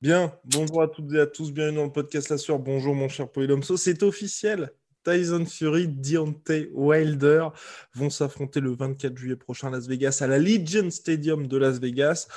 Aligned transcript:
Bien, 0.00 0.32
bonjour 0.44 0.82
à 0.82 0.88
toutes 0.88 1.12
et 1.14 1.18
à 1.18 1.26
tous, 1.26 1.52
bienvenue 1.52 1.78
dans 1.78 1.84
le 1.84 1.90
podcast 1.90 2.28
La 2.28 2.38
Sueur. 2.38 2.60
Bonjour 2.60 2.94
mon 2.94 3.08
cher 3.08 3.28
Polydomso, 3.28 3.76
c'est 3.76 4.04
officiel. 4.04 4.72
Tyson 5.04 5.44
Fury, 5.46 5.88
Deontay 5.88 6.70
Wilder 6.72 7.48
vont 7.94 8.10
s'affronter 8.10 8.60
le 8.60 8.74
24 8.74 9.16
juillet 9.16 9.36
prochain 9.36 9.68
à 9.68 9.70
Las 9.70 9.86
Vegas, 9.86 10.18
à 10.20 10.26
la 10.26 10.38
Legion 10.38 10.90
Stadium 10.90 11.46
de 11.46 11.56
Las 11.56 11.78
Vegas. 11.78 12.28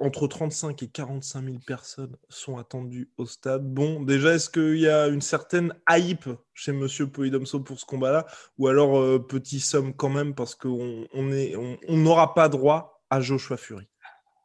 Entre 0.00 0.26
35 0.26 0.82
et 0.82 0.88
45 0.88 1.44
000 1.44 1.58
personnes 1.66 2.16
sont 2.30 2.56
attendues 2.56 3.10
au 3.18 3.26
stade. 3.26 3.62
Bon, 3.62 4.02
déjà, 4.02 4.34
est-ce 4.34 4.48
qu'il 4.48 4.78
y 4.78 4.88
a 4.88 5.08
une 5.08 5.20
certaine 5.20 5.74
hype 5.86 6.30
chez 6.54 6.72
Monsieur 6.72 7.08
Polydomso 7.08 7.60
pour 7.60 7.78
ce 7.78 7.84
combat-là? 7.84 8.26
Ou 8.56 8.68
alors, 8.68 8.98
euh, 8.98 9.18
petit 9.18 9.60
somme 9.60 9.94
quand 9.94 10.08
même, 10.08 10.34
parce 10.34 10.54
qu'on 10.54 11.06
on 11.12 11.76
on 11.88 11.96
n'aura 11.98 12.32
pas 12.32 12.48
droit 12.48 13.04
à 13.10 13.20
Joshua 13.20 13.58
Fury? 13.58 13.86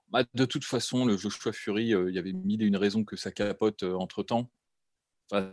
Bah, 0.10 0.24
de 0.34 0.46
toute 0.46 0.64
façon, 0.64 1.06
le 1.06 1.18
Joshua 1.18 1.52
Fury, 1.52 1.94
euh, 1.94 2.10
il 2.10 2.16
y 2.16 2.20
avait 2.20 2.32
mille 2.32 2.62
et 2.62 2.66
une 2.66 2.78
raisons 2.78 3.04
que 3.04 3.18
ça 3.18 3.32
capote 3.32 3.84
euh, 3.84 3.94
entre 3.96 4.24
temps. 4.24 4.50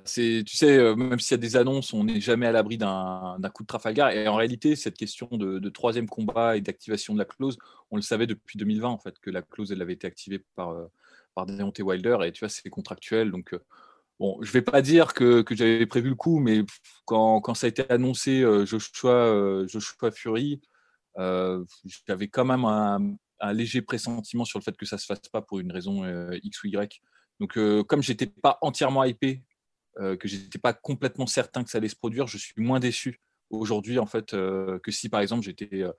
C'est, 0.05 0.45
tu 0.47 0.57
sais, 0.57 0.79
euh, 0.79 0.95
même 0.95 1.19
s'il 1.19 1.33
y 1.33 1.35
a 1.35 1.39
des 1.39 1.57
annonces, 1.57 1.93
on 1.93 2.05
n'est 2.05 2.21
jamais 2.21 2.47
à 2.47 2.53
l'abri 2.53 2.79
d'un, 2.79 3.37
coup 3.53 3.65
de 3.65 3.67
Trafalgar. 3.67 4.11
Et 4.11 4.29
en 4.29 4.37
réalité, 4.37 4.77
cette 4.77 4.97
question 4.97 5.29
de, 5.33 5.69
troisième 5.69 6.09
combat 6.09 6.57
et 6.57 6.61
d'activation 6.61 7.13
de 7.13 7.19
la 7.19 7.25
clause, 7.25 7.59
on 7.91 7.97
le 7.97 8.03
savait 8.03 8.29
depuis 8.29 8.57
2020 8.59 8.89
en 8.89 8.99
fait 8.99 9.19
que 9.19 9.31
la 9.31 9.43
clause 9.43 9.73
avait 9.73 9.93
été 9.93 10.07
activée 10.07 10.45
par 10.55 10.71
euh, 10.71 10.87
par 11.35 11.47
Deontay 11.47 11.83
Wilder 11.83 12.19
et 12.25 12.33
tu 12.33 12.41
vois 12.41 12.49
c'est 12.49 12.71
contractuel. 12.71 13.33
Donc 13.33 13.53
euh, 13.53 13.59
bon, 14.21 14.39
je 14.43 14.53
vais 14.53 14.63
pas 14.63 14.81
dire 14.83 15.13
que, 15.13 15.45
j'avais 15.51 15.87
prévu 15.87 16.11
le 16.11 16.15
coup, 16.15 16.39
mais 16.39 16.63
quand, 17.05 17.55
ça 17.55 17.67
a 17.67 17.69
été 17.69 17.91
annoncé 17.91 18.43
Joshua 18.65 19.67
Joshua 19.67 20.13
Fury, 20.13 20.61
j'avais 21.17 22.29
quand 22.29 22.45
même 22.45 22.65
un, 22.65 23.53
léger 23.53 23.83
pressentiment 23.83 24.45
sur 24.45 24.59
le 24.61 24.65
fait 24.65 24.77
que 24.77 24.87
ça 24.87 24.99
se 24.99 25.07
fasse 25.07 25.29
pas 25.33 25.43
pour 25.43 25.59
une 25.59 25.73
raison 25.73 26.05
X 26.33 26.63
ou 26.63 26.69
Y. 26.69 27.03
Donc, 27.41 27.57
euh, 27.59 27.83
comme 27.85 28.03
j'étais 28.03 28.27
pas 28.27 28.59
entièrement 28.63 29.05
hypé, 29.05 29.43
euh, 30.01 30.17
que 30.17 30.29
j'étais 30.29 30.59
pas 30.59 30.73
complètement 30.73 31.27
certain 31.27 31.65
que 31.65 31.71
ça 31.71 31.79
allait 31.79 31.89
se 31.89 31.97
produire, 31.97 32.27
je 32.27 32.39
suis 32.39 32.55
moins 32.57 32.81
déçu 32.81 33.21
aujourd'hui 33.51 33.99
en 33.99 34.07
fait 34.07 34.35
euh, 34.35 34.79
que 34.81 34.91
si 34.91 35.09
par 35.09 35.21
exemple 35.21 35.45
j'étais 35.45 35.83
euh, 35.83 35.93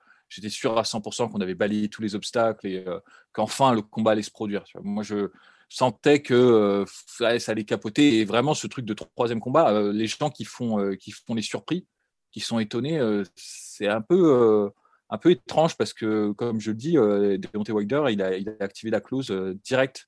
sûr 0.50 0.78
à 0.78 0.82
100% 0.82 1.32
qu'on 1.32 1.40
avait 1.40 1.56
balayé 1.56 1.88
tous 1.88 2.02
les 2.02 2.16
obstacles 2.16 2.68
et 2.68 2.84
euh, 2.86 3.00
qu'enfin 3.32 3.74
le 3.74 3.82
combat 3.82 4.12
allait 4.12 4.22
se 4.22 4.32
produire. 4.32 4.64
Moi, 4.82 5.04
je 5.04 5.30
sentais 5.70 6.22
que 6.22 6.86
ça 7.08 7.52
allait 7.52 7.64
capoter 7.64 8.20
et 8.20 8.26
vraiment 8.26 8.54
ce 8.54 8.68
truc 8.68 8.86
de 8.86 8.94
troisième 8.94 9.40
combat, 9.40 9.92
les 9.92 10.08
gens 10.08 10.30
qui 10.30 10.46
font 10.46 10.96
qui 10.96 11.12
font 11.12 11.34
les 11.34 11.42
surpris, 11.42 11.88
qui 12.32 12.40
sont 12.40 12.60
étonnés, 12.60 13.02
c'est 13.36 13.88
un 13.88 14.02
peu 14.02 14.72
un 15.10 15.18
peu 15.18 15.32
étrange 15.32 15.78
parce 15.78 15.94
que, 15.94 16.32
comme 16.32 16.60
je 16.60 16.72
le 16.72 16.78
dis, 16.78 16.98
euh, 16.98 17.38
Deontay 17.38 17.72
Wilder, 17.72 18.06
il 18.10 18.22
a, 18.22 18.32
activé 18.60 18.92
la 18.92 19.02
clause 19.02 19.32
euh, 19.32 19.54
directe 19.64 20.08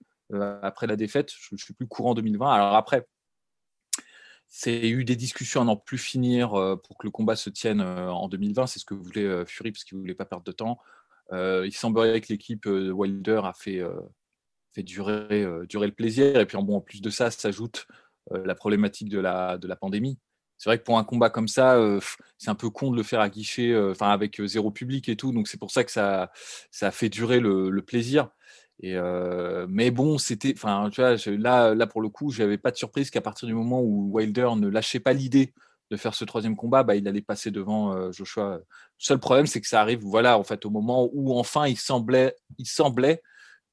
après 0.61 0.87
la 0.87 0.97
défaite. 0.97 1.31
Je 1.39 1.55
ne 1.55 1.57
suis 1.57 1.73
plus 1.73 1.87
courant 1.87 2.13
2020. 2.13 2.51
Alors 2.51 2.75
après, 2.75 3.07
c'est 4.47 4.89
eu 4.89 5.03
des 5.03 5.15
discussions 5.15 5.61
à 5.61 5.65
n'en 5.65 5.75
plus 5.75 5.97
finir 5.97 6.51
pour 6.83 6.97
que 6.97 7.05
le 7.05 7.11
combat 7.11 7.35
se 7.35 7.49
tienne 7.49 7.81
en 7.81 8.27
2020. 8.29 8.67
C'est 8.67 8.79
ce 8.79 8.85
que 8.85 8.93
voulait 8.93 9.45
Fury 9.45 9.71
parce 9.71 9.83
qu'il 9.83 9.97
voulait 9.97 10.15
pas 10.15 10.25
perdre 10.25 10.45
de 10.45 10.51
temps. 10.51 10.79
Il 11.31 11.73
semblerait 11.73 12.21
que 12.21 12.27
l'équipe 12.29 12.65
euh, 12.67 12.91
Wilder 12.91 13.41
a 13.43 13.53
fait, 13.53 13.83
durer, 14.77 15.43
le 15.43 15.89
plaisir. 15.91 16.39
Et 16.39 16.45
puis 16.45 16.57
en, 16.57 16.63
bon, 16.63 16.77
en 16.77 16.81
plus 16.81 17.01
de 17.01 17.09
ça, 17.09 17.31
s'ajoute 17.31 17.87
la 18.31 18.55
problématique 18.55 19.09
de 19.09 19.19
la, 19.19 19.57
de 19.57 19.67
la 19.67 19.75
pandémie. 19.75 20.19
C'est 20.57 20.69
vrai 20.69 20.79
que 20.79 20.83
pour 20.83 20.97
un 20.97 21.03
combat 21.03 21.29
comme 21.29 21.47
ça, 21.47 21.79
c'est 22.37 22.49
un 22.49 22.55
peu 22.55 22.69
con 22.69 22.91
de 22.91 22.97
le 22.97 23.03
faire 23.03 23.19
à 23.19 23.29
guichet, 23.29 23.77
enfin 23.77 24.09
avec 24.09 24.41
zéro 24.45 24.71
public 24.71 25.07
et 25.07 25.15
tout. 25.15 25.31
Donc 25.31 25.47
c'est 25.47 25.59
pour 25.59 25.71
ça 25.71 25.83
que 25.83 25.91
ça, 25.91 26.31
ça 26.71 26.87
a 26.87 26.91
fait 26.91 27.09
durer 27.09 27.39
le, 27.39 27.69
le 27.69 27.81
plaisir. 27.83 28.29
Et 28.79 28.95
euh, 28.95 29.65
mais 29.69 29.89
bon, 29.89 30.17
c'était, 30.17 30.53
enfin, 30.55 30.89
tu 30.91 31.01
vois, 31.01 31.15
là, 31.37 31.73
là 31.73 31.87
pour 31.87 32.01
le 32.01 32.09
coup, 32.09 32.31
j'avais 32.31 32.57
pas 32.57 32.71
de 32.71 32.77
surprise 32.77 33.09
qu'à 33.09 33.21
partir 33.21 33.47
du 33.47 33.53
moment 33.53 33.81
où 33.81 34.09
Wilder 34.11 34.49
ne 34.55 34.67
lâchait 34.67 34.99
pas 34.99 35.13
l'idée 35.13 35.53
de 35.89 35.97
faire 35.97 36.13
ce 36.13 36.25
troisième 36.25 36.55
combat, 36.55 36.83
bah, 36.83 36.95
il 36.95 37.07
allait 37.07 37.21
passer 37.21 37.49
devant 37.49 37.93
euh, 37.93 38.11
Joshua. 38.11 38.57
Le 38.57 38.65
seul 38.97 39.19
problème, 39.19 39.47
c'est 39.47 39.61
que 39.61 39.67
ça 39.67 39.81
arrive, 39.81 40.01
voilà, 40.03 40.37
en 40.37 40.43
fait, 40.43 40.65
au 40.65 40.69
moment 40.69 41.09
où 41.11 41.33
enfin 41.37 41.65
il 41.65 41.77
semblait, 41.77 42.35
il 42.57 42.67
semblait 42.67 43.21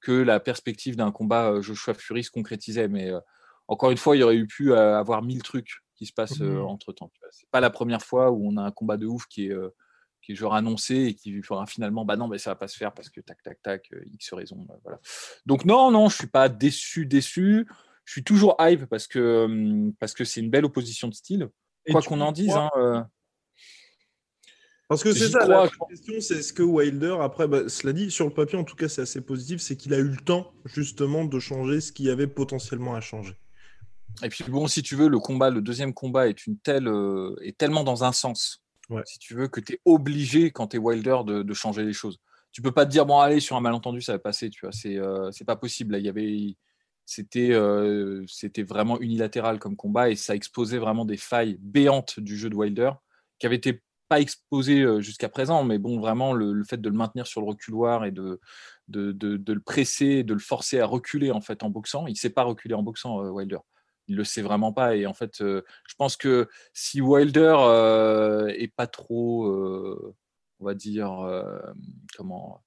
que 0.01 0.13
la 0.13 0.41
perspective 0.41 0.97
d'un 0.97 1.11
combat 1.11 1.51
euh, 1.51 1.61
Joshua 1.63 1.93
Fury 1.93 2.25
se 2.25 2.31
concrétisait. 2.31 2.89
Mais 2.89 3.11
encore 3.69 3.91
une 3.91 3.97
fois, 3.97 4.17
il 4.17 4.23
aurait 4.23 4.37
eu 4.37 4.47
pu 4.47 4.75
avoir 4.75 5.23
mille 5.23 5.43
trucs 5.43 5.81
qui 5.97 6.07
se 6.07 6.13
passent 6.13 6.41
Mhm. 6.41 6.63
entre 6.63 6.93
temps. 6.93 7.11
C'est 7.31 7.49
pas 7.51 7.61
la 7.61 7.71
première 7.71 8.03
fois 8.03 8.31
où 8.31 8.49
on 8.49 8.57
a 8.57 8.63
un 8.63 8.71
combat 8.71 8.97
de 8.97 9.07
ouf 9.07 9.27
qui 9.27 9.49
est 9.49 9.57
qui 10.25 10.33
est 10.33 10.35
genre 10.35 10.55
annoncé 10.55 10.95
et 10.95 11.15
qui 11.15 11.43
fera 11.43 11.67
finalement 11.67 12.05
bah 12.05 12.17
non 12.17 12.29
mais 12.29 12.39
ça 12.39 12.51
va 12.51 12.57
pas 12.57 12.69
se 12.69 12.77
faire 12.77 12.93
parce 12.93 13.11
que 13.11 13.21
tac 13.21 13.43
tac 13.43 13.63
tac 13.63 13.89
euh, 13.93 14.03
x 14.13 14.33
raison 14.33 14.67
euh, 14.71 14.75
voilà. 14.83 14.99
Donc 15.47 15.65
non 15.65 15.91
non 15.91 16.09
je 16.09 16.17
suis 16.17 16.27
pas 16.27 16.49
déçu 16.49 17.07
déçu. 17.07 17.67
Je 18.07 18.13
suis 18.13 18.25
toujours 18.25 18.57
hype 18.61 18.85
parce 18.87 19.07
que 19.07 19.45
hum, 19.45 19.95
parce 19.99 20.13
que 20.15 20.25
c'est 20.25 20.41
une 20.41 20.51
belle 20.51 20.65
opposition 20.65 21.09
de 21.09 21.15
style. 21.15 21.49
Et 21.87 21.93
quoi 21.93 22.03
qu'on 22.03 22.21
en 22.21 22.33
dise 22.33 22.55
hein, 22.55 22.71
euh, 22.77 23.03
Parce 24.89 25.03
que 25.03 25.13
c'est 25.13 25.29
ça, 25.29 25.41
crois, 25.41 25.65
la 25.65 25.71
je 25.71 25.95
question, 25.95 26.15
c'est 26.21 26.39
est-ce 26.39 26.53
que 26.53 26.63
Wilder, 26.63 27.17
après, 27.21 27.47
bah, 27.47 27.69
cela 27.69 27.93
dit, 27.93 28.11
sur 28.11 28.27
le 28.27 28.33
papier, 28.33 28.59
en 28.59 28.65
tout 28.65 28.77
cas, 28.77 28.89
c'est 28.89 29.03
assez 29.03 29.21
positif, 29.21 29.61
c'est 29.61 29.77
qu'il 29.77 29.93
a 29.93 29.99
eu 29.99 30.09
le 30.09 30.17
temps, 30.17 30.53
justement, 30.65 31.25
de 31.25 31.39
changer 31.39 31.81
ce 31.81 31.93
qu'il 31.93 32.07
y 32.07 32.11
avait 32.11 32.27
potentiellement 32.27 32.95
à 32.95 33.01
changer. 33.01 33.35
Et 34.23 34.29
puis 34.29 34.45
bon, 34.45 34.67
si 34.69 34.83
tu 34.83 34.95
veux, 34.95 35.09
le 35.09 35.19
combat, 35.19 35.51
le 35.51 35.61
deuxième 35.61 35.93
combat 35.93 36.29
est 36.29 36.47
une 36.47 36.59
telle, 36.59 36.89
euh, 36.89 37.35
est 37.43 37.59
tellement 37.59 37.85
dans 37.85 38.05
un 38.05 38.13
sens, 38.13 38.63
Si 39.05 39.19
tu 39.19 39.35
veux, 39.35 39.49
que 39.49 39.61
tu 39.61 39.75
es 39.75 39.81
obligé 39.85 40.51
quand 40.51 40.69
tu 40.69 40.77
es 40.77 40.79
Wilder 40.79 41.19
de, 41.25 41.55
changer 41.55 41.85
les 41.85 41.93
choses. 41.93 42.19
Tu 42.53 42.63
peux 42.63 42.73
pas 42.73 42.87
te 42.87 42.91
dire 42.91 43.05
bon 43.05 43.19
allez 43.19 43.41
sur 43.41 43.57
un 43.57 43.61
malentendu 43.61 44.01
ça 44.01 44.13
va 44.13 44.19
passer, 44.19 44.49
tu 44.49 44.65
vois, 44.65 44.73
c'est 44.73 44.97
euh, 44.97 45.31
pas 45.47 45.57
possible. 45.57 45.93
Là, 45.93 45.99
il 45.99 46.05
y 46.05 46.09
avait, 46.09 46.57
c'était 47.05 47.53
euh, 47.53 48.25
c'était 48.29 48.63
vraiment 48.63 49.01
unilatéral 49.01 49.59
comme 49.59 49.75
combat 49.77 50.11
et 50.11 50.17
ça 50.17 50.35
exposait 50.35 50.79
vraiment 50.79 51.05
des 51.05 51.17
failles 51.17 51.57
béantes 51.61 52.21
du 52.21 52.37
jeu 52.37 52.51
de 52.51 52.55
Wilder 52.55 52.93
qui 53.39 53.47
avait 53.47 53.57
été 53.57 53.83
pas 54.09 54.19
euh, 54.21 55.01
jusqu'à 55.01 55.29
présent, 55.29 55.65
mais 55.65 55.79
bon 55.79 55.99
vraiment 55.99 56.33
le, 56.33 56.63
fait 56.63 56.81
de 56.81 56.89
le 56.89 56.95
maintenir 56.95 57.27
sur 57.27 57.41
le 57.41 57.49
reculoir 57.49 58.05
et 58.05 58.13
de 58.13 58.41
de, 58.89 59.13
de, 59.13 59.53
le 59.53 59.61
presser, 59.61 60.23
de 60.25 60.35
le 60.35 60.41
forcer 60.41 60.79
à 60.79 60.87
reculer 60.87 61.31
en 61.31 61.41
fait 61.41 61.63
en 61.63 61.71
boxant, 61.71 62.07
il 62.07 62.17
sait 62.17 62.31
pas 62.31 62.43
reculer 62.43 62.75
en 62.75 62.83
boxant 62.83 63.19
Wilder 63.31 63.59
il 64.09 64.17
le 64.17 64.25
sait 64.25 64.43
vraiment 64.43 64.73
pas. 64.73 64.97
Et 64.97 65.07
en 65.07 65.15
fait, 65.15 65.39
je 65.39 65.95
pense 65.99 66.17
que 66.17 66.49
si 66.73 67.01
Wilder 67.01 67.57
est 68.57 68.75
pas 68.75 68.87
trop, 68.87 69.47
on 70.61 70.65
va 70.65 70.75
dire, 70.75 71.11
comment, 72.17 72.63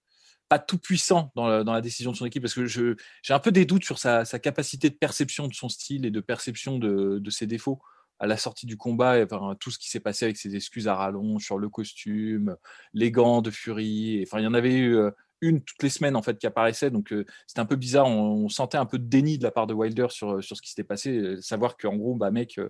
pas 0.50 0.60
tout 0.60 0.78
puissant 0.78 1.32
dans 1.36 1.64
la, 1.64 1.82
décision 1.82 2.12
de 2.12 2.18
son 2.18 2.26
équipe, 2.26 2.42
parce 2.42 2.54
que 2.54 2.66
j'ai 2.66 2.96
un 3.30 3.40
peu 3.40 3.52
des 3.52 3.66
doutes 3.66 3.84
sur 3.84 4.00
sa, 4.00 4.24
capacité 4.40 4.90
de 4.90 4.96
perception 4.96 5.48
de 5.48 5.54
son 5.54 5.70
style 5.70 6.06
et 6.06 6.12
de 6.12 6.20
perception 6.20 6.80
de, 6.80 7.30
ses 7.30 7.48
défauts 7.48 7.82
à 8.20 8.26
la 8.26 8.38
sortie 8.38 8.66
du 8.66 8.78
combat, 8.78 9.20
et, 9.20 9.24
enfin, 9.24 9.56
tout 9.60 9.70
ce 9.70 9.78
qui 9.78 9.92
s'est 9.92 10.00
passé 10.00 10.26
avec 10.26 10.38
ses 10.38 10.56
excuses 10.56 10.88
à 10.88 10.96
rallonge 10.96 11.44
sur 11.44 11.60
le 11.60 11.70
costume, 11.70 12.56
les 12.94 13.12
gants 13.12 13.44
de 13.44 13.52
Fury, 13.52 14.24
enfin, 14.26 14.40
il 14.40 14.44
y 14.44 14.48
en 14.48 14.56
avait 14.56 14.76
eu 14.76 14.98
une 15.42 15.62
toutes 15.62 15.84
les 15.84 15.90
semaines 15.90 16.16
en 16.16 16.22
fait 16.22 16.38
qui 16.38 16.48
apparaissait, 16.48 16.90
donc 16.90 17.12
euh, 17.14 17.26
c'était 17.46 17.60
un 17.60 17.66
peu 17.66 17.76
bizarre. 17.76 18.08
On, 18.08 18.50
sentait 18.50 18.78
un 18.78 18.86
peu 18.86 18.98
de 18.98 19.06
déni 19.06 19.38
de 19.38 19.44
la 19.44 19.52
part 19.52 19.68
de 19.68 19.74
Wilder 19.74 20.08
sur, 20.10 20.44
sur 20.44 20.56
ce 20.56 20.62
qui 20.62 20.70
s'était 20.70 20.84
passé, 20.84 21.18
euh, 21.18 21.42
savoir 21.42 21.78
qu'en 21.78 21.96
gros, 21.96 22.16
bah 22.16 22.32
mec, 22.32 22.58
euh, 22.58 22.70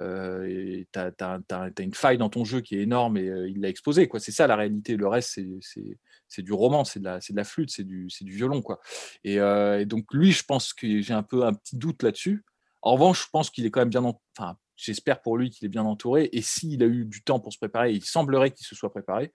euh, 0.00 0.84
t'as, 0.92 1.10
t'as 1.12 1.70
une 1.78 1.94
faille 1.94 2.18
dans 2.18 2.28
ton 2.28 2.44
jeu 2.44 2.60
qui 2.60 2.76
est 2.76 2.82
énorme 2.82 3.16
et 3.16 3.28
euh, 3.28 3.48
il 3.48 3.60
l'a 3.60 3.68
exposé 3.68 4.08
quoi. 4.08 4.20
C'est 4.20 4.32
ça 4.32 4.46
la 4.46 4.56
réalité. 4.56 4.96
Le 4.96 5.08
reste 5.08 5.40
c'est, 6.28 6.42
du 6.42 6.52
roman, 6.52 6.84
c'est 6.84 7.00
de 7.00 7.04
la, 7.04 7.18
de 7.18 7.36
la 7.36 7.44
flûte, 7.44 7.70
c'est 7.70 7.84
du, 7.84 8.08
du 8.20 8.32
violon 8.32 8.62
quoi. 8.62 8.80
Et, 9.24 9.38
euh, 9.40 9.84
donc 9.84 10.12
lui, 10.12 10.32
je 10.32 10.44
pense 10.44 10.74
que 10.74 11.00
j'ai 11.00 11.14
un 11.14 11.22
peu 11.22 11.44
un 11.44 11.54
petit 11.54 11.76
doute 11.76 12.02
là-dessus. 12.02 12.44
En 12.82 12.92
revanche, 12.94 13.24
je 13.24 13.30
pense 13.30 13.50
qu'il 13.50 13.64
est 13.66 13.70
quand 13.70 13.80
même 13.80 13.90
bien, 13.90 14.04
en- 14.04 14.20
enfin 14.36 14.56
j'espère 14.76 15.22
pour 15.22 15.36
lui 15.36 15.50
qu'il 15.50 15.64
est 15.66 15.70
bien 15.70 15.84
entouré. 15.84 16.28
Et 16.32 16.42
s'il 16.42 16.82
a 16.82 16.86
eu 16.86 17.04
du 17.04 17.22
temps 17.22 17.40
pour 17.40 17.52
se 17.52 17.58
préparer, 17.58 17.92
il 17.92 18.04
semblerait 18.04 18.50
qu'il 18.50 18.66
se 18.66 18.74
soit 18.74 18.90
préparé, 18.90 19.32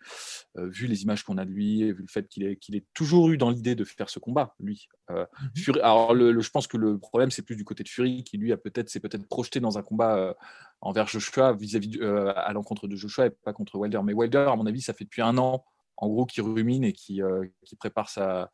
euh, 0.57 0.69
vu 0.69 0.87
les 0.87 1.03
images 1.03 1.23
qu'on 1.23 1.37
a 1.37 1.45
de 1.45 1.49
lui, 1.49 1.83
vu 1.91 2.01
le 2.01 2.07
fait 2.07 2.27
qu'il 2.27 2.45
ait, 2.45 2.85
toujours 2.93 3.29
eu 3.29 3.37
dans 3.37 3.49
l'idée 3.49 3.75
de 3.75 3.83
faire 3.83 4.09
ce 4.09 4.19
combat, 4.19 4.55
lui. 4.59 4.87
Euh, 5.09 5.25
mhm. 5.67 5.75
alors, 5.81 6.13
le, 6.13 6.39
je 6.39 6.49
pense 6.49 6.67
que 6.67 6.77
le 6.77 6.97
problème, 6.97 7.31
c'est 7.31 7.41
plus 7.41 7.55
du 7.55 7.65
côté 7.65 7.83
de 7.83 7.89
Fury, 7.89 8.23
qui 8.23 8.37
lui 8.37 8.53
a 8.53 8.57
peut-être, 8.57 8.89
s'est 8.89 8.99
peut-être 8.99 9.27
projeté 9.27 9.59
dans 9.59 9.77
un 9.77 9.83
combat 9.83 10.17
euh, 10.17 10.33
envers 10.79 11.07
Joshua, 11.07 11.53
vis-à-vis 11.53 12.01
à 12.01 12.51
l'encontre 12.53 12.87
de 12.87 12.95
Joshua 12.95 13.27
et 13.27 13.29
pas 13.29 13.53
contre 13.53 13.77
Wilder. 13.77 14.01
Mais 14.03 14.13
Wilder, 14.13 14.47
à 14.51 14.55
mon 14.55 14.65
avis, 14.65 14.81
ça 14.81 14.93
fait 14.93 15.03
depuis 15.03 15.21
un 15.21 15.37
an, 15.37 15.63
en 15.97 16.07
gros, 16.07 16.25
qu'il 16.25 16.43
rumine 16.43 16.83
et 16.83 16.93
qui, 16.93 17.21
qui 17.65 17.75
prépare 17.75 18.09
sa 18.09 18.51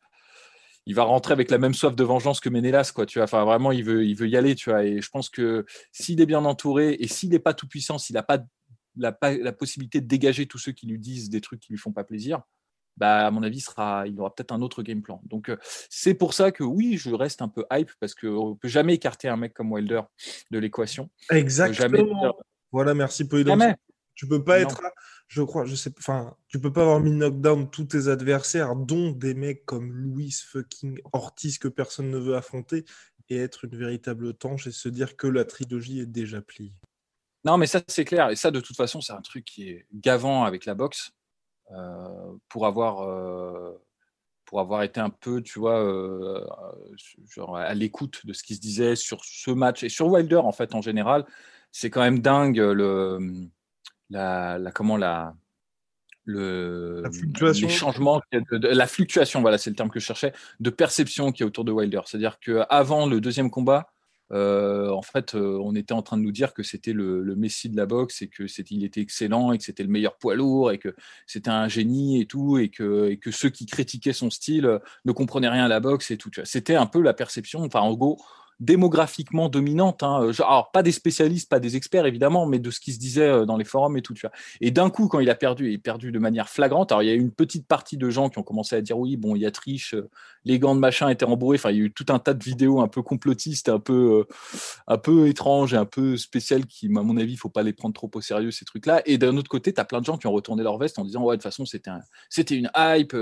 il 0.87 0.95
va 0.95 1.03
rentrer 1.03 1.33
avec 1.33 1.51
la 1.51 1.57
même 1.57 1.73
soif 1.73 1.97
de 1.97 2.03
vengeance 2.05 2.39
que 2.39 2.47
Ménélas, 2.47 2.93
quoi. 2.95 3.05
Tu 3.05 3.19
vois, 3.19 3.25
enfin 3.25 3.43
vraiment, 3.43 3.73
il 3.73 3.83
veut, 3.83 4.05
il 4.05 4.15
veut 4.15 4.29
y 4.29 4.37
aller, 4.37 4.55
tu 4.55 4.69
vois. 4.69 4.85
Et 4.85 5.01
je 5.01 5.09
pense 5.09 5.29
que 5.29 5.65
s'il 5.91 6.21
est 6.21 6.25
bien 6.25 6.45
entouré 6.45 6.95
et 6.99 7.09
s'il 7.09 7.31
n'est 7.31 7.39
pas 7.39 7.53
tout 7.53 7.67
puissant, 7.67 7.97
s'il 7.97 8.13
n'a 8.13 8.23
pas 8.23 8.39
la, 8.95 9.15
la, 9.21 9.51
possibilité 9.51 9.99
de 9.99 10.07
dégager 10.07 10.45
tous 10.45 10.59
ceux 10.59 10.71
qui 10.71 10.87
lui 10.87 10.97
disent 10.97 11.29
des 11.29 11.41
trucs 11.41 11.59
qui 11.59 11.73
lui 11.73 11.77
font 11.77 11.91
pas 11.91 12.05
plaisir, 12.05 12.41
bah, 12.95 13.27
à 13.27 13.31
mon 13.31 13.43
avis, 13.43 13.59
sera, 13.59 14.07
il 14.07 14.17
aura 14.17 14.33
peut-être 14.33 14.53
un 14.53 14.61
autre 14.61 14.81
game 14.81 15.01
plan. 15.01 15.21
Donc, 15.25 15.49
euh, 15.49 15.57
c'est 15.89 16.13
pour 16.13 16.33
ça 16.33 16.53
que 16.53 16.63
oui, 16.63 16.97
je 16.97 17.13
reste 17.13 17.41
un 17.41 17.49
peu 17.49 17.65
hype 17.69 17.91
parce 17.99 18.15
qu'on 18.15 18.51
ne 18.51 18.55
peut 18.55 18.69
jamais 18.69 18.93
écarter 18.93 19.27
un 19.27 19.35
mec 19.35 19.53
comme 19.53 19.71
Wilder 19.73 20.01
de 20.51 20.57
l'équation. 20.57 21.09
Exactement. 21.29 22.37
Voilà, 22.71 22.93
merci. 22.93 23.27
Tu 24.15 24.27
peux 24.27 24.43
pas 24.43 24.59
être 24.59 24.81
je 25.27 25.41
crois, 25.41 25.65
je 25.65 25.75
sais, 25.75 25.91
enfin, 25.97 26.35
tu 26.47 26.59
peux 26.59 26.71
pas 26.71 26.81
avoir 26.81 26.99
mis 26.99 27.11
knockdown 27.11 27.69
tous 27.69 27.85
tes 27.85 28.07
adversaires, 28.07 28.75
dont 28.75 29.11
des 29.11 29.33
mecs 29.33 29.65
comme 29.65 29.91
Louis 29.91 30.31
fucking 30.31 30.99
Ortiz 31.11 31.57
que 31.57 31.67
personne 31.67 32.09
ne 32.09 32.17
veut 32.17 32.35
affronter, 32.35 32.85
et 33.29 33.37
être 33.37 33.65
une 33.65 33.77
véritable 33.77 34.33
tanche 34.33 34.67
et 34.67 34.71
se 34.71 34.87
dire 34.87 35.17
que 35.17 35.27
la 35.27 35.43
trilogie 35.43 35.99
est 35.99 36.05
déjà 36.05 36.41
pliée. 36.41 36.73
Non, 37.43 37.57
mais 37.57 37.67
ça 37.67 37.81
c'est 37.87 38.05
clair, 38.05 38.29
et 38.29 38.35
ça 38.35 38.51
de 38.51 38.61
toute 38.61 38.75
façon 38.77 39.01
c'est 39.01 39.13
un 39.13 39.21
truc 39.21 39.43
qui 39.45 39.69
est 39.69 39.85
gavant 39.93 40.45
avec 40.45 40.65
la 40.65 40.75
boxe 40.75 41.11
euh, 41.71 42.33
pour 42.49 42.65
avoir. 42.65 43.01
Euh, 43.01 43.77
pour 44.45 44.61
avoir 44.61 44.83
été 44.83 45.01
un 45.01 45.09
peu, 45.09 45.41
tu 45.41 45.59
vois, 45.59 45.83
euh, 45.83 46.41
genre 47.29 47.57
à 47.57 47.73
l'écoute 47.73 48.25
de 48.25 48.31
ce 48.31 48.43
qui 48.43 48.55
se 48.55 48.61
disait 48.61 48.95
sur 48.95 49.25
ce 49.25 49.51
match 49.51 49.83
et 49.83 49.89
sur 49.89 50.07
Wilder 50.07 50.37
en 50.37 50.53
fait 50.53 50.73
en 50.73 50.81
général, 50.81 51.25
c'est 51.73 51.89
quand 51.89 51.99
même 51.99 52.19
dingue 52.19 52.55
le, 52.55 53.49
la, 54.09 54.57
la 54.57 54.71
comment 54.71 54.97
la 54.97 55.33
le, 56.27 57.01
la 57.01 57.11
fluctuation. 57.11 57.67
Les 57.67 57.73
changements, 57.73 58.21
de, 58.33 58.67
la 58.67 58.85
fluctuation, 58.85 59.41
voilà, 59.41 59.57
c'est 59.57 59.69
le 59.69 59.75
terme 59.75 59.89
que 59.89 59.99
je 59.99 60.05
cherchais, 60.05 60.33
de 60.59 60.69
perception 60.69 61.31
qui 61.31 61.41
est 61.41 61.45
autour 61.45 61.63
de 61.63 61.71
Wilder. 61.71 62.01
C'est-à-dire 62.05 62.37
qu'avant 62.39 63.07
le 63.07 63.21
deuxième 63.21 63.49
combat, 63.49 63.87
euh, 64.33 64.89
en 64.89 65.01
fait, 65.01 65.35
euh, 65.35 65.57
on 65.63 65.73
était 65.73 65.93
en 65.93 66.01
train 66.01 66.17
de 66.17 66.21
nous 66.21 66.33
dire 66.33 66.53
que 66.53 66.63
c'était 66.63 66.91
le, 66.91 67.23
le, 67.23 67.35
messie 67.37 67.69
de 67.69 67.77
la 67.77 67.85
boxe 67.85 68.21
et 68.21 68.27
que 68.27 68.43
il 68.69 68.83
était 68.83 68.99
excellent 68.99 69.53
et 69.53 69.57
que 69.57 69.63
c'était 69.63 69.83
le 69.83 69.89
meilleur 69.89 70.17
poids 70.17 70.35
lourd 70.35 70.71
et 70.71 70.79
que 70.79 70.93
c'était 71.25 71.49
un 71.49 71.69
génie 71.69 72.19
et 72.19 72.25
tout 72.25 72.57
et 72.57 72.67
que, 72.67 73.07
et 73.09 73.17
que 73.17 73.31
ceux 73.31 73.49
qui 73.49 73.65
critiquaient 73.65 74.11
son 74.11 74.29
style 74.29 74.79
ne 75.05 75.11
comprenaient 75.13 75.47
rien 75.47 75.63
à 75.63 75.69
la 75.69 75.79
boxe 75.79 76.11
et 76.11 76.17
tout. 76.17 76.29
C'était 76.43 76.75
un 76.75 76.87
peu 76.87 77.01
la 77.01 77.13
perception. 77.13 77.61
Enfin, 77.61 77.79
en 77.79 77.93
gros, 77.93 78.21
démographiquement 78.59 79.49
dominante. 79.49 80.03
Hein. 80.03 80.23
Euh, 80.23 80.33
alors, 80.39 80.71
pas 80.71 80.81
des 80.81 80.91
spécialistes, 80.91 81.49
pas 81.49 81.59
des 81.59 81.75
experts, 81.75 82.05
évidemment, 82.05 82.47
mais 82.47 82.59
de 82.59 82.71
ce 82.71 82.79
qui 82.79 82.93
se 82.93 82.99
disait 82.99 83.27
euh, 83.27 83.45
dans 83.45 83.57
les 83.57 83.65
forums 83.65 83.97
et 83.97 84.01
tout. 84.01 84.15
Et 84.61 84.71
d'un 84.71 84.89
coup, 84.89 85.07
quand 85.07 85.19
il 85.19 85.29
a 85.29 85.35
perdu, 85.35 85.71
il 85.71 85.75
a 85.75 85.79
perdu 85.79 86.11
de 86.11 86.19
manière 86.19 86.49
flagrante. 86.49 86.91
Alors, 86.91 87.03
il 87.03 87.07
y 87.07 87.11
a 87.11 87.13
eu 87.13 87.19
une 87.19 87.31
petite 87.31 87.67
partie 87.67 87.97
de 87.97 88.09
gens 88.09 88.29
qui 88.29 88.39
ont 88.39 88.43
commencé 88.43 88.75
à 88.75 88.81
dire 88.81 88.97
oui, 88.97 89.15
bon, 89.15 89.35
il 89.35 89.41
y 89.41 89.45
a 89.45 89.51
triche, 89.51 89.93
euh, 89.93 90.09
les 90.43 90.59
gants 90.59 90.73
de 90.73 90.79
machin 90.79 91.09
étaient 91.09 91.25
rembourrés. 91.25 91.57
Enfin, 91.57 91.71
il 91.71 91.77
y 91.77 91.81
a 91.81 91.85
eu 91.85 91.91
tout 91.91 92.05
un 92.09 92.19
tas 92.19 92.33
de 92.33 92.43
vidéos 92.43 92.81
un 92.81 92.87
peu 92.87 93.03
complotistes, 93.03 93.69
un 93.69 93.79
peu, 93.79 94.25
un 94.87 94.97
peu 94.97 95.27
étranges 95.27 95.73
et 95.73 95.77
un 95.77 95.85
peu 95.85 96.17
spéciales 96.17 96.65
qui, 96.65 96.87
à 96.87 96.89
mon 96.89 97.17
avis, 97.17 97.33
il 97.33 97.37
faut 97.37 97.49
pas 97.49 97.63
les 97.63 97.73
prendre 97.73 97.93
trop 97.93 98.09
au 98.13 98.21
sérieux, 98.21 98.51
ces 98.51 98.65
trucs-là. 98.65 99.01
Et 99.05 99.17
d'un 99.17 99.37
autre 99.37 99.49
côté, 99.49 99.73
tu 99.73 99.81
as 99.81 99.85
plein 99.85 99.99
de 99.99 100.05
gens 100.05 100.17
qui 100.17 100.25
ont 100.25 100.31
retourné 100.31 100.63
leur 100.63 100.77
veste 100.77 100.97
en 100.99 101.05
disant 101.05 101.23
ouais, 101.23 101.35
de 101.35 101.41
toute 101.41 101.43
façon, 101.43 101.65
c'était 101.65 101.89
un, 101.89 101.99
c'était 102.29 102.55
une 102.55 102.71
hype, 102.75 103.15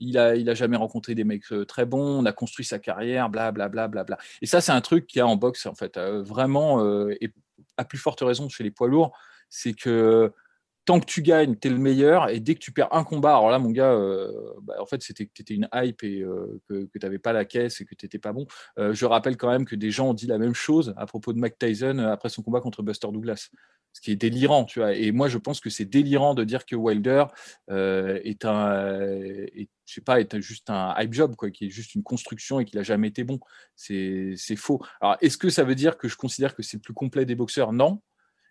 il, 0.00 0.16
a, 0.18 0.36
il 0.36 0.48
a 0.48 0.54
jamais 0.54 0.76
rencontré 0.76 1.14
des 1.14 1.24
mecs 1.24 1.52
très 1.66 1.84
bons, 1.84 2.20
on 2.20 2.24
a 2.24 2.32
construit 2.32 2.64
sa 2.64 2.78
carrière, 2.78 3.28
bla, 3.28 3.50
bla, 3.50 3.68
bla, 3.68 3.88
bla, 3.88 4.04
bla. 4.04 4.18
Et 4.40 4.46
ça, 4.46 4.60
c'est 4.60 4.72
un 4.78 4.80
truc 4.80 5.06
qui 5.08 5.18
a 5.18 5.26
en 5.26 5.36
boxe, 5.36 5.66
en 5.66 5.74
fait, 5.74 5.96
euh, 5.96 6.22
vraiment, 6.22 6.84
euh, 6.84 7.12
et 7.20 7.32
à 7.76 7.84
plus 7.84 7.98
forte 7.98 8.20
raison 8.20 8.48
chez 8.48 8.62
les 8.62 8.70
poids 8.70 8.86
lourds, 8.88 9.12
c'est 9.50 9.74
que 9.74 10.32
tant 10.88 11.00
que 11.00 11.06
tu 11.06 11.22
gagnes, 11.22 11.54
tu 11.56 11.68
es 11.68 11.70
le 11.70 11.78
meilleur. 11.78 12.30
Et 12.30 12.40
dès 12.40 12.54
que 12.54 12.60
tu 12.60 12.72
perds 12.72 12.92
un 12.92 13.04
combat, 13.04 13.30
alors 13.30 13.50
là, 13.50 13.58
mon 13.58 13.70
gars, 13.70 13.92
euh, 13.92 14.32
bah, 14.62 14.74
en 14.80 14.86
fait, 14.86 15.02
c'était 15.02 15.26
que 15.26 15.32
tu 15.34 15.42
étais 15.42 15.54
une 15.54 15.68
hype 15.74 16.02
et 16.02 16.24
que, 16.68 16.88
tu 16.92 16.98
n'avais 17.02 17.18
pas 17.18 17.32
la 17.32 17.44
caisse 17.44 17.80
et 17.80 17.84
que 17.84 17.94
tu 17.94 18.06
n'étais 18.06 18.18
pas 18.18 18.32
bon. 18.32 18.46
je 18.76 19.04
rappelle 19.04 19.36
quand 19.36 19.50
même 19.50 19.64
que 19.64 19.76
des 19.76 19.90
gens 19.90 20.08
ont 20.08 20.14
dit 20.14 20.26
la 20.26 20.38
même 20.38 20.54
chose 20.54 20.94
à 20.96 21.06
propos 21.06 21.32
de 21.32 21.38
Mike 21.38 21.58
Tyson 21.58 21.98
après 21.98 22.30
son 22.30 22.42
combat 22.42 22.60
contre 22.60 22.82
Buster 22.82 23.08
Douglas 23.12 23.50
ce 23.92 24.00
qui 24.00 24.12
est 24.12 24.16
délirant, 24.16 24.64
tu 24.64 24.78
vois. 24.80 24.94
Et 24.94 25.12
moi, 25.12 25.28
je 25.28 25.38
pense 25.38 25.60
que 25.60 25.70
c'est 25.70 25.84
délirant 25.84 26.34
de 26.34 26.44
dire 26.44 26.66
que 26.66 26.76
Wilder 26.76 27.24
euh, 27.70 28.20
est 28.24 28.44
un, 28.44 28.96
je 28.96 29.66
sais 29.86 30.00
pas, 30.00 30.20
est 30.20 30.40
juste 30.40 30.70
un 30.70 30.94
hype 30.98 31.12
job, 31.12 31.34
quoi, 31.36 31.50
qui 31.50 31.66
est 31.66 31.70
juste 31.70 31.94
une 31.94 32.02
construction 32.02 32.60
et 32.60 32.64
qu'il 32.64 32.78
a 32.78 32.82
jamais 32.82 33.08
été 33.08 33.24
bon. 33.24 33.40
C'est 33.74 34.36
faux. 34.56 34.80
Alors, 35.00 35.16
est-ce 35.20 35.36
que 35.36 35.50
ça 35.50 35.64
veut 35.64 35.74
dire 35.74 35.98
que 35.98 36.08
je 36.08 36.16
considère 36.16 36.54
que 36.54 36.62
c'est 36.62 36.76
le 36.76 36.82
plus 36.82 36.94
complet 36.94 37.24
des 37.24 37.34
boxeurs? 37.34 37.72
Non. 37.72 38.00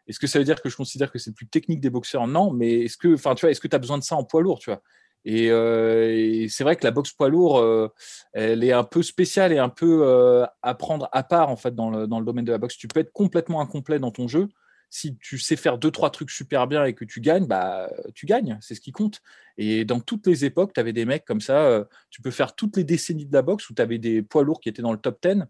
Est-ce 0.08 0.20
que 0.20 0.28
ça 0.28 0.40
veut 0.40 0.46
dire 0.46 0.62
que 0.62 0.70
je 0.70 0.76
considère 0.76 1.12
que 1.12 1.20
c'est 1.20 1.32
le 1.32 1.36
plus 1.36 1.48
technique 1.48 1.82
des 1.82 1.90
boxeurs? 1.90 2.28
Non. 2.28 2.52
Mais 2.52 2.86
est-ce 2.86 2.98
que, 2.98 3.14
enfin, 3.14 3.36
tu 3.36 3.42
vois, 3.42 3.52
est-ce 3.52 3.62
que 3.62 3.74
as 3.74 3.80
besoin 3.80 3.98
de 3.98 4.04
ça 4.04 4.16
en 4.16 4.24
poids 4.24 4.42
lourd, 4.42 4.60
tu 4.60 4.70
vois? 4.70 4.82
Euh, 5.28 6.10
et, 6.10 6.48
c'est 6.50 6.64
vrai 6.64 6.76
que 6.76 6.86
la 6.86 6.92
boxe 6.92 7.12
poids 7.12 7.30
lourd, 7.30 7.60
euh, 7.60 7.90
elle 8.34 8.64
est 8.64 8.72
un 8.72 8.84
peu 8.84 9.04
spéciale 9.04 9.52
et 9.52 9.58
un 9.58 9.70
peu 9.70 10.46
à 10.62 10.76
prendre 10.76 11.10
à 11.12 11.24
part 11.24 11.50
en 11.50 11.58
fait 11.58 11.76
dans 11.76 11.90
le, 11.90 12.08
domaine 12.08 12.46
de 12.46 12.52
la 12.52 12.58
boxe. 12.58 12.78
Tu 12.78 12.88
peux 12.88 13.00
être 13.00 13.12
complètement 13.12 13.62
incomplet 13.62 14.00
dans 14.00 14.12
ton 14.12 14.28
jeu 14.28 14.48
si 14.90 15.18
tu 15.18 15.38
sais 15.38 15.56
faire 15.56 15.78
deux, 15.78 15.92
trois 15.92 16.10
trucs 16.10 16.32
super 16.32 16.68
bien 16.68 16.86
et 16.86 16.94
que 16.94 17.06
tu 17.06 17.20
gagnes, 17.20 17.46
bah, 17.46 17.90
tu 18.14 18.26
gagnes, 18.26 18.58
c'est 18.62 18.76
ce 18.76 18.82
qui 18.82 18.92
compte. 18.92 19.22
Et 19.58 19.86
dans 19.86 20.00
toutes 20.00 20.26
les 20.28 20.46
époques, 20.46 20.74
tu 20.74 20.80
avais 20.80 20.94
des 20.94 21.06
mecs 21.06 21.26
comme 21.26 21.42
ça, 21.42 21.66
euh, 21.66 21.84
tu 22.10 22.22
peux 22.22 22.32
faire 22.32 22.56
toutes 22.56 22.78
les 22.78 22.84
décennies 22.84 23.26
de 23.26 23.34
la 23.34 23.42
boxe 23.42 23.70
où 23.70 23.74
tu 23.74 23.82
avais 23.82 23.98
des 23.98 24.22
poids 24.22 24.44
lourds 24.44 24.62
qui 24.62 24.70
étaient 24.70 24.82
dans 24.82 24.94
le 24.94 24.98
top 24.98 25.22
10 25.22 25.44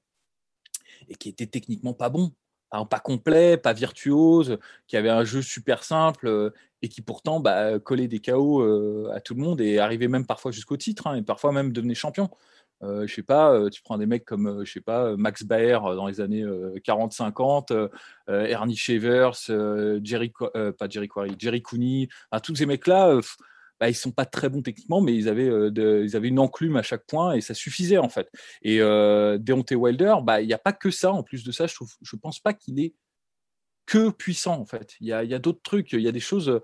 et 1.10 1.16
qui 1.16 1.30
étaient 1.30 1.46
techniquement 1.48 1.94
pas 1.94 2.10
bons, 2.10 2.34
pas 2.90 3.00
complets, 3.00 3.58
pas 3.58 3.74
virtuoses, 3.74 4.58
qui 4.88 4.98
avaient 4.98 5.10
un 5.10 5.24
jeu 5.24 5.42
super 5.42 5.84
simple 5.84 6.28
euh, 6.28 6.52
et 6.82 6.90
qui 6.90 7.02
pourtant 7.02 7.40
bah, 7.40 7.80
collaient 7.80 8.08
des 8.08 8.20
KO 8.20 8.62
euh, 8.62 9.12
à 9.14 9.20
tout 9.20 9.34
le 9.34 9.42
monde 9.42 9.62
et 9.62 9.80
arrivaient 9.80 10.08
même 10.08 10.26
parfois 10.26 10.52
jusqu'au 10.52 10.78
titre 10.78 11.08
hein, 11.08 11.16
et 11.16 11.22
parfois 11.22 11.52
même 11.52 11.72
devenaient 11.72 11.96
champions. 11.96 12.30
Euh, 12.84 13.08
je 13.08 13.16
sais 13.16 13.24
pas, 13.24 13.52
euh, 13.54 13.70
tu 13.70 13.82
prends 13.82 13.98
des 13.98 14.06
mecs 14.06 14.24
comme, 14.24 14.64
je 14.64 14.72
sais 14.72 14.82
pas, 14.82 15.18
Max 15.18 15.44
Baer 15.44 15.80
dans 15.82 16.06
les 16.06 16.22
années 16.22 16.46
40-50, 16.46 17.90
Ernie 18.28 18.76
Shavers, 18.76 19.34
Jerry, 20.04 20.32
pas 20.54 20.88
Jerry 20.88 21.08
Quarry, 21.08 21.36
Jerry 21.40 21.62
Cooney, 21.62 22.08
tous 22.44 22.56
ces 22.56 22.68
mecs-là, 22.68 23.20
bah, 23.80 23.90
ils 23.90 23.96
sont 23.96 24.12
pas 24.12 24.26
très 24.26 24.50
bons 24.50 24.62
techniquement, 24.62 25.02
mais 25.02 25.16
ils 25.16 25.30
avaient, 25.30 25.50
ils 25.76 26.16
avaient 26.16 26.28
une 26.28 26.40
enclume 26.40 26.76
à 26.78 26.82
chaque 26.82 27.06
point 27.06 27.34
et 27.34 27.42
ça 27.42 27.54
suffisait 27.54 27.98
en 27.98 28.10
fait. 28.10 28.30
Et 28.62 28.80
Deontay 28.80 29.76
Wilder, 29.76 30.16
bah, 30.24 30.42
il 30.42 30.48
n'y 30.48 30.54
a 30.54 30.58
pas 30.58 30.74
que 30.74 30.92
ça. 30.92 31.12
En 31.12 31.24
plus 31.24 31.44
de 31.44 31.52
ça, 31.52 31.68
je 31.68 31.76
trouve, 31.76 31.94
je 32.02 32.16
pense 32.16 32.40
pas 32.40 32.54
qu'il 32.54 32.80
est 32.80 32.94
que 33.86 34.10
puissant 34.10 34.60
en 34.60 34.66
fait. 34.66 34.96
Il 35.00 35.08
y 35.08 35.14
a, 35.14 35.20
a 35.20 35.40
d'autres 35.40 35.62
trucs, 35.64 35.94
il 35.94 36.02
y 36.02 36.08
a 36.08 36.12
des 36.12 36.20
choses. 36.20 36.62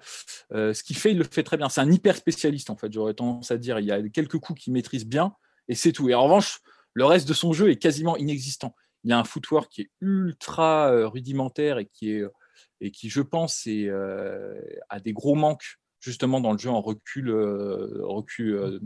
ce 0.51 0.83
qu'il 0.83 0.97
fait, 0.97 1.11
il 1.11 1.17
le 1.17 1.23
fait 1.23 1.43
très 1.43 1.57
bien. 1.57 1.69
C'est 1.69 1.81
un 1.81 1.91
hyper 1.91 2.15
spécialiste 2.15 2.69
en 2.69 2.75
fait. 2.75 2.91
J'aurais 2.91 3.13
tendance 3.13 3.51
à 3.51 3.57
dire. 3.57 3.79
Il 3.79 3.85
y 3.85 3.91
a 3.91 4.01
quelques 4.09 4.39
coups 4.39 4.61
qu'il 4.61 4.73
maîtrise 4.73 5.05
bien, 5.05 5.33
et 5.67 5.75
c'est 5.75 5.91
tout. 5.91 6.09
Et 6.09 6.15
en 6.15 6.23
revanche, 6.23 6.59
le 6.93 7.05
reste 7.05 7.27
de 7.27 7.33
son 7.33 7.53
jeu 7.53 7.69
est 7.69 7.77
quasiment 7.77 8.17
inexistant. 8.17 8.75
Il 9.03 9.09
y 9.09 9.13
a 9.13 9.19
un 9.19 9.23
footwork 9.23 9.71
qui 9.71 9.81
est 9.81 9.91
ultra 10.01 10.91
euh, 10.91 11.07
rudimentaire 11.07 11.77
et 11.77 11.85
qui, 11.85 12.11
est, 12.11 12.21
euh, 12.21 12.33
et 12.79 12.91
qui 12.91 13.09
je 13.09 13.21
pense, 13.21 13.67
est, 13.67 13.87
euh, 13.87 14.59
a 14.89 14.99
des 14.99 15.13
gros 15.13 15.35
manques 15.35 15.79
justement 16.03 16.39
dans 16.39 16.51
le 16.51 16.57
jeu 16.57 16.69
en 16.69 16.81
recul. 16.81 17.31
recul 17.31 18.79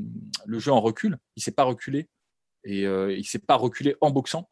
le 0.46 0.60
jeu 0.60 0.72
en 0.72 0.82
recul, 0.82 1.18
il 1.36 1.40
ne 1.40 1.44
s'est 1.44 1.52
pas 1.52 1.64
reculé 1.64 2.10
et 2.64 2.82
il 2.82 3.18
ne 3.18 3.24
s'est 3.24 3.40
pas 3.40 3.56
reculé 3.56 3.96
en 4.02 4.12
boxant, 4.12 4.50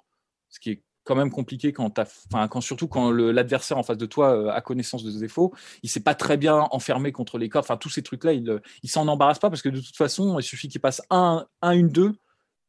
ce 0.49 0.59
qui 0.59 0.71
est 0.71 0.83
quand 1.05 1.15
même 1.15 1.31
compliqué 1.31 1.71
quand, 1.71 1.99
enfin, 1.99 2.61
surtout 2.61 2.87
quand 2.87 3.11
l'adversaire 3.11 3.77
en 3.77 3.83
face 3.83 3.97
de 3.97 4.07
toi 4.07 4.53
a 4.53 4.59
connaissance 4.61 5.03
de 5.03 5.11
ses 5.11 5.19
défauts. 5.19 5.53
Il 5.83 5.89
s'est 5.89 5.99
pas 5.99 6.15
très 6.15 6.35
bien 6.35 6.67
enfermé 6.71 7.11
contre 7.11 7.37
les 7.37 7.47
corps. 7.47 7.63
Enfin, 7.63 7.77
tous 7.77 7.89
ces 7.89 8.01
trucs-là, 8.01 8.33
il, 8.33 8.59
il 8.81 8.89
s'en 8.89 9.07
embarrasse 9.07 9.39
pas 9.39 9.49
parce 9.49 9.61
que 9.61 9.69
de 9.69 9.79
toute 9.79 9.95
façon, 9.95 10.39
il 10.39 10.43
suffit 10.43 10.67
qu'il 10.67 10.81
passe 10.81 11.01
un, 11.11 11.45
un, 11.61 11.71
une, 11.71 11.89
deux 11.89 12.15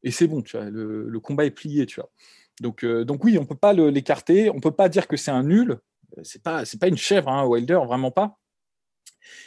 et 0.03 0.11
c'est 0.11 0.29
bon. 0.29 0.43
Tu 0.43 0.57
vois, 0.57 0.71
le, 0.71 1.19
combat 1.21 1.45
est 1.45 1.51
plié. 1.51 1.87
Tu 1.87 2.01
vois. 2.01 2.11
Donc, 2.61 2.85
euh, 2.85 3.05
donc 3.05 3.25
oui, 3.25 3.39
on 3.39 3.45
peut 3.45 3.57
pas 3.57 3.73
l'écarter. 3.73 4.51
On 4.51 4.61
peut 4.61 4.71
pas 4.71 4.89
dire 4.89 5.09
que 5.09 5.17
c'est 5.17 5.33
un 5.33 5.43
nul. 5.43 5.79
C'est 6.23 6.43
pas, 6.43 6.65
c'est 6.65 6.79
pas 6.79 6.89
une 6.89 6.97
chèvre, 6.97 7.29
hein, 7.29 7.45
Wilder, 7.45 7.81
vraiment 7.87 8.13
pas. 8.13 8.39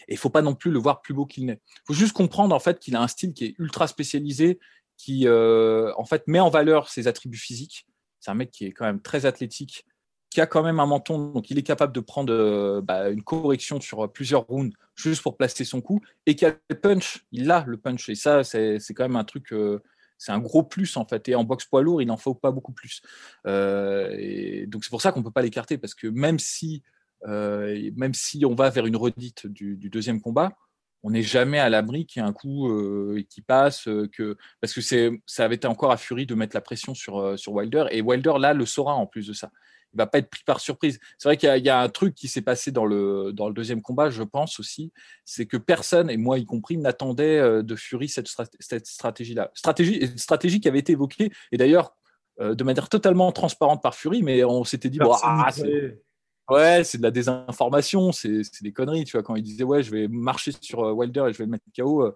Et 0.07 0.13
il 0.13 0.17
faut 0.17 0.29
pas 0.29 0.41
non 0.41 0.55
plus 0.55 0.71
le 0.71 0.79
voir 0.79 1.01
plus 1.01 1.13
beau 1.13 1.25
qu'il 1.25 1.45
n'est. 1.45 1.61
Il 1.67 1.87
faut 1.87 1.93
juste 1.93 2.13
comprendre 2.13 2.55
en 2.55 2.59
fait 2.59 2.79
qu'il 2.79 2.95
a 2.95 3.01
un 3.01 3.07
style 3.07 3.33
qui 3.33 3.45
est 3.45 3.55
ultra 3.59 3.87
spécialisé, 3.87 4.59
qui 4.97 5.27
euh, 5.27 5.91
en 5.97 6.05
fait 6.05 6.27
met 6.27 6.39
en 6.39 6.49
valeur 6.49 6.89
ses 6.89 7.07
attributs 7.07 7.37
physiques 7.37 7.85
c'est 8.19 8.31
un 8.31 8.35
mec 8.35 8.51
qui 8.51 8.65
est 8.65 8.71
quand 8.71 8.85
même 8.85 9.01
très 9.01 9.25
athlétique, 9.25 9.85
qui 10.29 10.41
a 10.41 10.45
quand 10.45 10.61
même 10.61 10.79
un 10.79 10.85
menton, 10.85 11.31
donc 11.31 11.49
il 11.49 11.57
est 11.57 11.63
capable 11.63 11.93
de 11.93 11.99
prendre 11.99 12.31
euh, 12.31 12.81
bah, 12.81 13.09
une 13.09 13.23
correction 13.23 13.81
sur 13.81 14.11
plusieurs 14.11 14.45
rounds 14.45 14.75
juste 14.95 15.23
pour 15.23 15.37
placer 15.37 15.63
son 15.63 15.81
coup, 15.81 16.01
et 16.25 16.35
qui 16.35 16.45
a 16.45 16.55
le 16.69 16.79
punch, 16.79 17.25
il 17.31 17.49
a 17.49 17.63
le 17.65 17.77
punch, 17.77 18.09
et 18.09 18.15
ça, 18.15 18.43
c'est 18.43 18.79
quand 18.89 19.03
même 19.03 19.15
un 19.15 19.23
truc, 19.23 19.51
euh, 19.53 19.81
c'est 20.17 20.31
un 20.31 20.39
gros 20.39 20.63
plus 20.63 20.97
en 20.97 21.05
fait. 21.05 21.29
Et 21.29 21.35
en 21.35 21.43
boxe 21.45 21.65
poids 21.65 21.81
lourd, 21.81 22.01
il 22.01 22.07
n'en 22.07 22.17
faut 22.17 22.35
pas 22.35 22.51
beaucoup 22.51 22.73
plus. 22.73 23.01
Euh, 23.47 24.13
et 24.19 24.67
donc 24.67 24.83
c'est 24.83 24.89
pour 24.89 25.01
ça 25.01 25.11
qu'on 25.11 25.19
ne 25.19 25.25
peut 25.25 25.31
pas 25.31 25.41
l'écarter 25.41 25.77
parce 25.77 25.95
que 25.95 26.07
même 26.07 26.37
si, 26.37 26.83
euh, 27.27 27.89
même 27.95 28.13
si 28.13 28.45
on 28.45 28.55
va 28.55 28.69
vers 28.69 28.85
une 28.85 28.95
redite 28.95 29.47
du, 29.47 29.75
deuxième 29.89 30.21
combat, 30.21 30.53
on 31.03 31.11
n'est 31.11 31.23
jamais 31.23 31.59
à 31.59 31.69
l'abri 31.69 32.05
qu'il 32.05 32.21
y 32.21 32.25
ait 32.25 32.27
un 32.27 32.33
coup 32.33 32.69
euh, 32.69 33.23
qui 33.29 33.41
passe, 33.41 33.87
que 34.11 34.37
parce 34.59 34.73
que 34.73 34.81
ça 35.25 35.45
avait 35.45 35.55
été 35.55 35.67
encore 35.67 35.91
à 35.91 35.97
Fury 35.97 36.25
de 36.25 36.35
mettre 36.35 36.55
la 36.55 36.61
pression 36.61 36.93
sur, 36.93 37.39
sur 37.39 37.53
Wilder 37.53 37.85
et 37.91 38.01
Wilder 38.01 38.33
là 38.39 38.53
le 38.53 38.65
saura 38.65 38.95
en 38.95 39.05
plus 39.05 39.27
de 39.27 39.33
ça 39.33 39.49
il 39.93 39.97
va 39.97 40.07
pas 40.07 40.19
être 40.19 40.29
pris 40.29 40.43
par 40.45 40.59
surprise. 40.59 40.99
C'est 41.17 41.27
vrai 41.27 41.37
qu'il 41.37 41.65
y, 41.65 41.69
a 41.69 41.81
un 41.81 41.89
truc 41.89 42.15
qui 42.15 42.27
s'est 42.27 42.41
passé 42.41 42.71
dans 42.71 42.85
le, 42.85 43.31
dans 43.33 43.47
le 43.47 43.53
deuxième 43.53 43.81
combat, 43.81 44.09
je 44.09 44.23
pense 44.23 44.59
aussi, 44.59 44.91
c'est 45.25 45.45
que 45.45 45.57
personne, 45.57 46.09
et 46.09 46.17
moi 46.17 46.37
y 46.37 46.45
compris, 46.45 46.77
n'attendait 46.77 47.39
euh, 47.39 47.63
de 47.63 47.75
Fury 47.75 48.07
cette, 48.07 48.27
stratégie-là. 48.27 49.51
Stratégie, 49.53 50.11
stratégie 50.17 50.59
qui 50.59 50.67
avait 50.67 50.79
été 50.79 50.93
évoquée, 50.93 51.31
et 51.51 51.57
d'ailleurs 51.57 51.95
euh, 52.39 52.55
de 52.55 52.63
manière 52.63 52.89
totalement 52.89 53.31
transparente 53.31 53.81
par 53.81 53.95
Fury, 53.95 54.21
mais 54.21 54.43
on 54.43 54.63
s'était 54.63 54.89
dit, 54.89 54.99
ah, 55.01 55.49
c'est... 55.51 56.01
Ouais, 56.49 56.83
c'est 56.83 56.97
de 56.97 57.03
la 57.03 57.11
désinformation, 57.11 58.11
c'est 58.11 58.41
des 58.61 58.73
conneries, 58.73 59.03
tu 59.03 59.13
vois, 59.13 59.23
quand 59.23 59.35
il 59.35 59.43
disait, 59.43 59.63
ouais, 59.63 59.83
je 59.83 59.91
vais 59.91 60.07
marcher 60.07 60.51
sur 60.59 60.83
euh, 60.83 60.91
Wilder 60.91 61.25
et 61.29 61.33
je 61.33 61.37
vais 61.37 61.45
le 61.45 61.51
mettre 61.51 61.65
KO. 61.75 62.13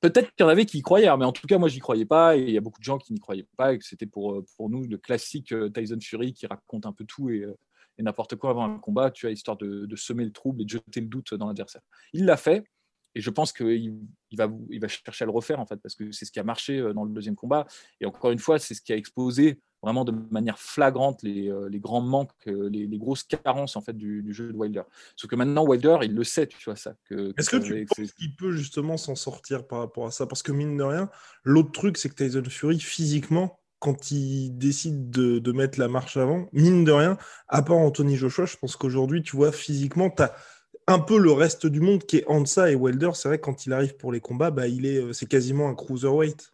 Peut-être 0.00 0.30
qu'il 0.34 0.44
y 0.44 0.46
en 0.46 0.48
avait 0.48 0.64
qui 0.64 0.78
y 0.78 0.82
croyaient, 0.82 1.08
hein, 1.08 1.18
mais 1.18 1.26
en 1.26 1.32
tout 1.32 1.46
cas, 1.46 1.58
moi, 1.58 1.68
j'y 1.68 1.78
croyais 1.78 2.06
pas. 2.06 2.36
Et 2.36 2.40
il 2.40 2.50
y 2.50 2.56
a 2.56 2.62
beaucoup 2.62 2.80
de 2.80 2.84
gens 2.84 2.96
qui 2.96 3.12
n'y 3.12 3.20
croyaient 3.20 3.46
pas 3.56 3.74
et 3.74 3.78
que 3.78 3.84
c'était 3.84 4.06
pour, 4.06 4.32
euh, 4.32 4.44
pour 4.56 4.70
nous 4.70 4.84
le 4.84 4.96
classique 4.96 5.52
euh, 5.52 5.68
Tyson 5.68 5.98
Fury 6.00 6.32
qui 6.32 6.46
raconte 6.46 6.86
un 6.86 6.92
peu 6.92 7.04
tout 7.04 7.28
euh, 7.28 7.54
et, 7.98 8.02
n'importe 8.02 8.36
quoi 8.36 8.50
avant 8.50 8.64
un 8.64 8.78
combat, 8.78 9.10
tu 9.10 9.26
as 9.26 9.30
histoire 9.30 9.58
de, 9.58 9.84
de, 9.84 9.96
semer 9.96 10.24
le 10.24 10.32
trouble 10.32 10.62
et 10.62 10.64
de 10.64 10.70
jeter 10.70 11.02
le 11.02 11.06
doute 11.06 11.34
dans 11.34 11.48
l'adversaire. 11.48 11.82
Il 12.14 12.24
l'a 12.24 12.38
fait. 12.38 12.64
Et 13.14 13.20
je 13.20 13.28
pense 13.28 13.52
qu'il 13.52 13.98
il 14.30 14.38
va, 14.38 14.48
il 14.70 14.80
va 14.80 14.88
chercher 14.88 15.24
à 15.24 15.26
le 15.26 15.32
refaire, 15.32 15.60
en 15.60 15.66
fait, 15.66 15.76
parce 15.76 15.96
que 15.96 16.12
c'est 16.12 16.24
ce 16.24 16.30
qui 16.30 16.38
a 16.38 16.44
marché 16.44 16.80
dans 16.94 17.04
le 17.04 17.10
deuxième 17.10 17.34
combat. 17.34 17.66
Et 18.00 18.06
encore 18.06 18.30
une 18.30 18.38
fois, 18.38 18.60
c'est 18.60 18.72
ce 18.72 18.80
qui 18.80 18.92
a 18.92 18.96
exposé 18.96 19.60
vraiment 19.82 20.04
de 20.04 20.12
manière 20.30 20.58
flagrante 20.58 21.22
les, 21.22 21.48
euh, 21.48 21.68
les 21.68 21.80
grands 21.80 22.00
manques, 22.00 22.30
euh, 22.46 22.68
les, 22.68 22.86
les, 22.86 22.98
grosses 22.98 23.24
carences 23.24 23.76
en 23.76 23.80
fait 23.80 23.96
du, 23.96 24.22
du, 24.22 24.32
jeu 24.32 24.52
de 24.52 24.56
Wilder. 24.56 24.82
Sauf 25.16 25.30
que 25.30 25.36
maintenant 25.36 25.64
Wilder, 25.66 25.98
il 26.02 26.14
le 26.14 26.24
sait, 26.24 26.46
tu 26.46 26.58
vois 26.64 26.76
ça. 26.76 26.94
Est-ce 27.10 27.50
que, 27.50 27.56
tu 27.56 27.86
penses 27.86 28.12
qu'il 28.12 28.36
peut 28.36 28.52
justement 28.52 28.96
s'en 28.96 29.14
sortir 29.14 29.66
par 29.66 29.78
rapport 29.80 30.06
à 30.06 30.10
ça? 30.10 30.26
Parce 30.26 30.42
que 30.42 30.52
mine 30.52 30.76
de 30.76 30.82
rien, 30.82 31.08
l'autre 31.44 31.72
truc, 31.72 31.96
c'est 31.96 32.08
que 32.08 32.14
Tyson 32.14 32.44
Fury, 32.48 32.78
physiquement, 32.78 33.58
quand 33.78 34.10
il 34.10 34.50
décide 34.58 35.10
de, 35.10 35.38
de, 35.38 35.52
mettre 35.52 35.80
la 35.80 35.88
marche 35.88 36.18
avant, 36.18 36.48
mine 36.52 36.84
de 36.84 36.92
rien, 36.92 37.16
à 37.48 37.62
part 37.62 37.78
Anthony 37.78 38.16
Joshua, 38.16 38.44
je 38.44 38.56
pense 38.56 38.76
qu'aujourd'hui, 38.76 39.22
tu 39.22 39.36
vois, 39.36 39.52
physiquement, 39.52 40.10
tu 40.10 40.22
as 40.22 40.34
un 40.86 40.98
peu 40.98 41.18
le 41.18 41.32
reste 41.32 41.66
du 41.66 41.80
monde 41.80 42.04
qui 42.04 42.18
est 42.18 42.26
en 42.26 42.40
deçà 42.40 42.70
et 42.70 42.74
Wilder, 42.74 43.10
c'est 43.14 43.28
vrai, 43.28 43.38
quand 43.38 43.66
il 43.66 43.72
arrive 43.72 43.96
pour 43.96 44.12
les 44.12 44.20
combats, 44.20 44.50
bah, 44.50 44.66
il 44.66 44.84
est, 44.84 44.98
euh, 44.98 45.12
c'est 45.12 45.26
quasiment 45.26 45.68
un 45.68 45.74
cruiserweight. 45.74 46.52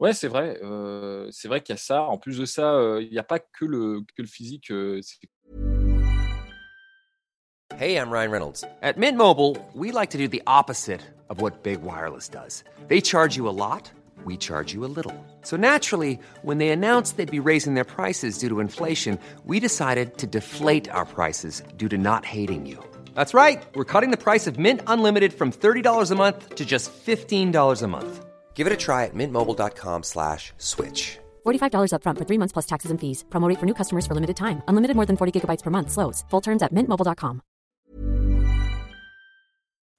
Ouais, 0.00 0.14
c'est 0.14 0.28
vrai. 0.28 0.58
Euh, 0.62 1.28
c'est 1.30 1.48
vrai 1.48 1.60
qu'il 1.60 1.74
y 1.74 1.78
a 1.78 1.80
ça. 1.80 2.02
En 2.02 2.16
plus 2.16 2.38
de 2.38 2.46
ça, 2.46 2.72
euh, 2.72 3.06
n'y 3.10 3.18
a 3.18 3.22
pas 3.22 3.38
que 3.38 3.66
le, 3.66 4.00
que 4.16 4.22
le 4.22 4.28
physique. 4.28 4.70
Euh, 4.70 5.00
hey, 7.78 7.96
I'm 7.96 8.10
Ryan 8.10 8.30
Reynolds. 8.30 8.64
At 8.82 8.96
Mint 8.96 9.16
Mobile, 9.16 9.56
we 9.74 9.92
like 9.92 10.10
to 10.10 10.18
do 10.18 10.26
the 10.26 10.42
opposite 10.46 11.02
of 11.28 11.40
what 11.40 11.62
Big 11.62 11.82
Wireless 11.82 12.28
does. 12.28 12.64
They 12.88 13.00
charge 13.02 13.36
you 13.36 13.46
a 13.46 13.52
lot, 13.52 13.90
we 14.24 14.36
charge 14.38 14.72
you 14.72 14.84
a 14.84 14.90
little. 14.94 15.14
So 15.42 15.56
naturally, 15.56 16.18
when 16.42 16.58
they 16.58 16.70
announced 16.70 17.16
they'd 17.16 17.30
be 17.30 17.38
raising 17.38 17.74
their 17.74 17.84
prices 17.84 18.38
due 18.38 18.48
to 18.48 18.60
inflation, 18.60 19.18
we 19.44 19.60
decided 19.60 20.16
to 20.18 20.26
deflate 20.26 20.90
our 20.90 21.04
prices 21.04 21.62
due 21.76 21.88
to 21.88 21.98
not 21.98 22.24
hating 22.24 22.64
you. 22.66 22.82
That's 23.14 23.34
right. 23.34 23.62
We're 23.74 23.84
cutting 23.84 24.10
the 24.10 24.16
price 24.16 24.46
of 24.46 24.58
Mint 24.58 24.80
Unlimited 24.86 25.32
from 25.32 25.52
$30 25.52 26.10
a 26.10 26.14
month 26.14 26.54
to 26.54 26.64
just 26.64 26.90
$15 26.92 27.82
a 27.82 27.86
month. 27.86 28.29
Give 28.54 28.66
it 28.66 28.74
a 28.74 28.76
try 28.76 29.06
at 29.06 29.14
mintmobile.com 29.14 30.02
slash 30.02 30.52
switch. 30.58 31.18
$45 31.46 31.92
upfront 31.94 32.18
for 32.18 32.26
three 32.28 32.38
months 32.38 32.52
plus 32.52 32.66
taxes 32.66 32.90
and 32.90 33.00
fees. 33.00 33.24
Promote 33.30 33.58
for 33.58 33.64
new 33.64 33.74
customers 33.74 34.06
for 34.06 34.14
limited 34.14 34.36
time. 34.36 34.60
Unlimited 34.68 34.96
more 34.96 35.06
than 35.06 35.16
40 35.16 35.32
gigabytes 35.40 35.62
per 35.62 35.70
month. 35.70 35.90
Slows. 35.90 36.24
Full 36.30 36.42
terms 36.42 36.62
at 36.62 36.74
mintmobile.com. 36.74 37.40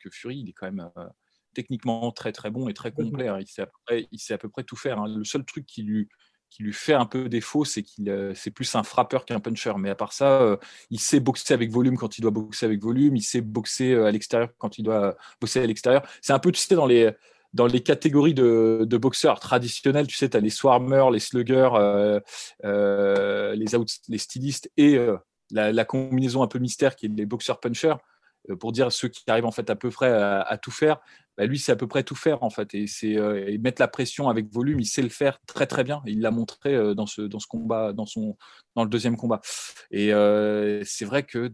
Que 0.03 0.09
Fury, 0.09 0.37
il 0.37 0.49
est 0.49 0.53
quand 0.53 0.71
même 0.71 0.89
euh, 0.97 1.09
techniquement 1.53 2.11
très 2.11 2.31
très 2.31 2.49
bon 2.49 2.67
et 2.67 2.73
très 2.73 2.91
complet. 2.91 3.27
Hein. 3.27 3.39
Il, 3.39 3.47
sait 3.47 3.61
à 3.61 3.65
peu 3.65 3.77
près, 3.85 4.07
il 4.11 4.19
sait 4.19 4.33
à 4.33 4.37
peu 4.37 4.49
près 4.49 4.63
tout 4.63 4.75
faire. 4.75 4.99
Hein. 4.99 5.07
Le 5.07 5.23
seul 5.23 5.45
truc 5.45 5.65
qui 5.65 5.83
lui, 5.83 6.09
qui 6.49 6.63
lui 6.63 6.73
fait 6.73 6.93
un 6.93 7.05
peu 7.05 7.29
défaut, 7.29 7.65
c'est 7.65 7.81
qu'il 7.83 8.09
euh, 8.09 8.33
c'est 8.35 8.51
plus 8.51 8.75
un 8.75 8.83
frappeur 8.83 9.25
qu'un 9.25 9.39
puncher. 9.39 9.73
Mais 9.77 9.89
à 9.89 9.95
part 9.95 10.13
ça, 10.13 10.41
euh, 10.41 10.57
il 10.89 10.99
sait 10.99 11.19
boxer 11.19 11.53
avec 11.53 11.71
volume 11.71 11.97
quand 11.97 12.17
il 12.17 12.21
doit 12.21 12.31
boxer 12.31 12.65
avec 12.65 12.81
volume. 12.81 13.15
Il 13.15 13.21
sait 13.21 13.41
boxer 13.41 13.93
euh, 13.93 14.05
à 14.05 14.11
l'extérieur 14.11 14.49
quand 14.57 14.77
il 14.77 14.83
doit 14.83 15.15
boxer 15.39 15.61
à 15.61 15.65
l'extérieur. 15.65 16.03
C'est 16.21 16.33
un 16.33 16.39
peu, 16.39 16.51
tu 16.51 16.59
sais, 16.59 16.75
dans 16.75 16.85
les 16.85 17.11
dans 17.53 17.67
les 17.67 17.81
catégories 17.81 18.33
de, 18.33 18.97
boxeurs 18.97 19.39
traditionnels, 19.39 20.07
tu 20.07 20.15
sais, 20.15 20.29
tu 20.29 20.37
as 20.37 20.39
les 20.39 20.49
swarmers, 20.49 21.11
les 21.11 21.19
sluggers, 21.19 21.69
euh, 21.75 22.19
euh, 22.63 23.55
les, 23.55 23.75
out, 23.75 23.89
les 24.07 24.17
stylistes 24.17 24.71
et 24.77 24.95
euh, 24.95 25.17
la, 25.51 25.85
combinaison 25.85 26.43
un 26.43 26.47
peu 26.47 26.59
mystère 26.59 26.95
qui 26.95 27.07
est 27.07 27.09
les 27.09 27.25
boxeurs 27.25 27.59
punchers, 27.59 27.95
pour 28.59 28.71
dire 28.71 28.91
ceux 28.91 29.07
qui 29.07 29.23
arrivent 29.27 29.45
en 29.45 29.51
fait 29.51 29.69
à 29.69 29.75
peu 29.75 29.89
près 29.89 30.11
à, 30.11 30.57
tout 30.61 30.71
faire. 30.71 30.99
Bah, 31.37 31.45
lui, 31.45 31.59
c'est 31.59 31.71
à 31.71 31.75
peu 31.75 31.87
près 31.87 32.03
tout 32.03 32.15
faire 32.15 32.41
en 32.41 32.49
fait. 32.49 32.73
Et 32.73 33.57
mettre 33.59 33.79
la 33.81 33.87
pression 33.87 34.29
avec 34.29 34.51
volume, 34.51 34.79
il 34.79 34.85
sait 34.85 35.03
le 35.03 35.09
faire 35.09 35.37
très 35.45 35.67
très 35.67 35.83
bien. 35.83 36.01
Il 36.07 36.21
l'a 36.21 36.31
montré 36.31 36.95
dans 36.95 37.05
ce, 37.05 37.21
dans 37.21 37.39
ce 37.39 37.47
combat, 37.47 37.93
dans, 37.93 38.07
son, 38.07 38.37
dans 38.75 38.83
le 38.83 38.89
deuxième 38.89 39.15
combat. 39.15 39.41
Et 39.91 40.07
c'est 40.85 41.05
vrai 41.05 41.23
que 41.23 41.49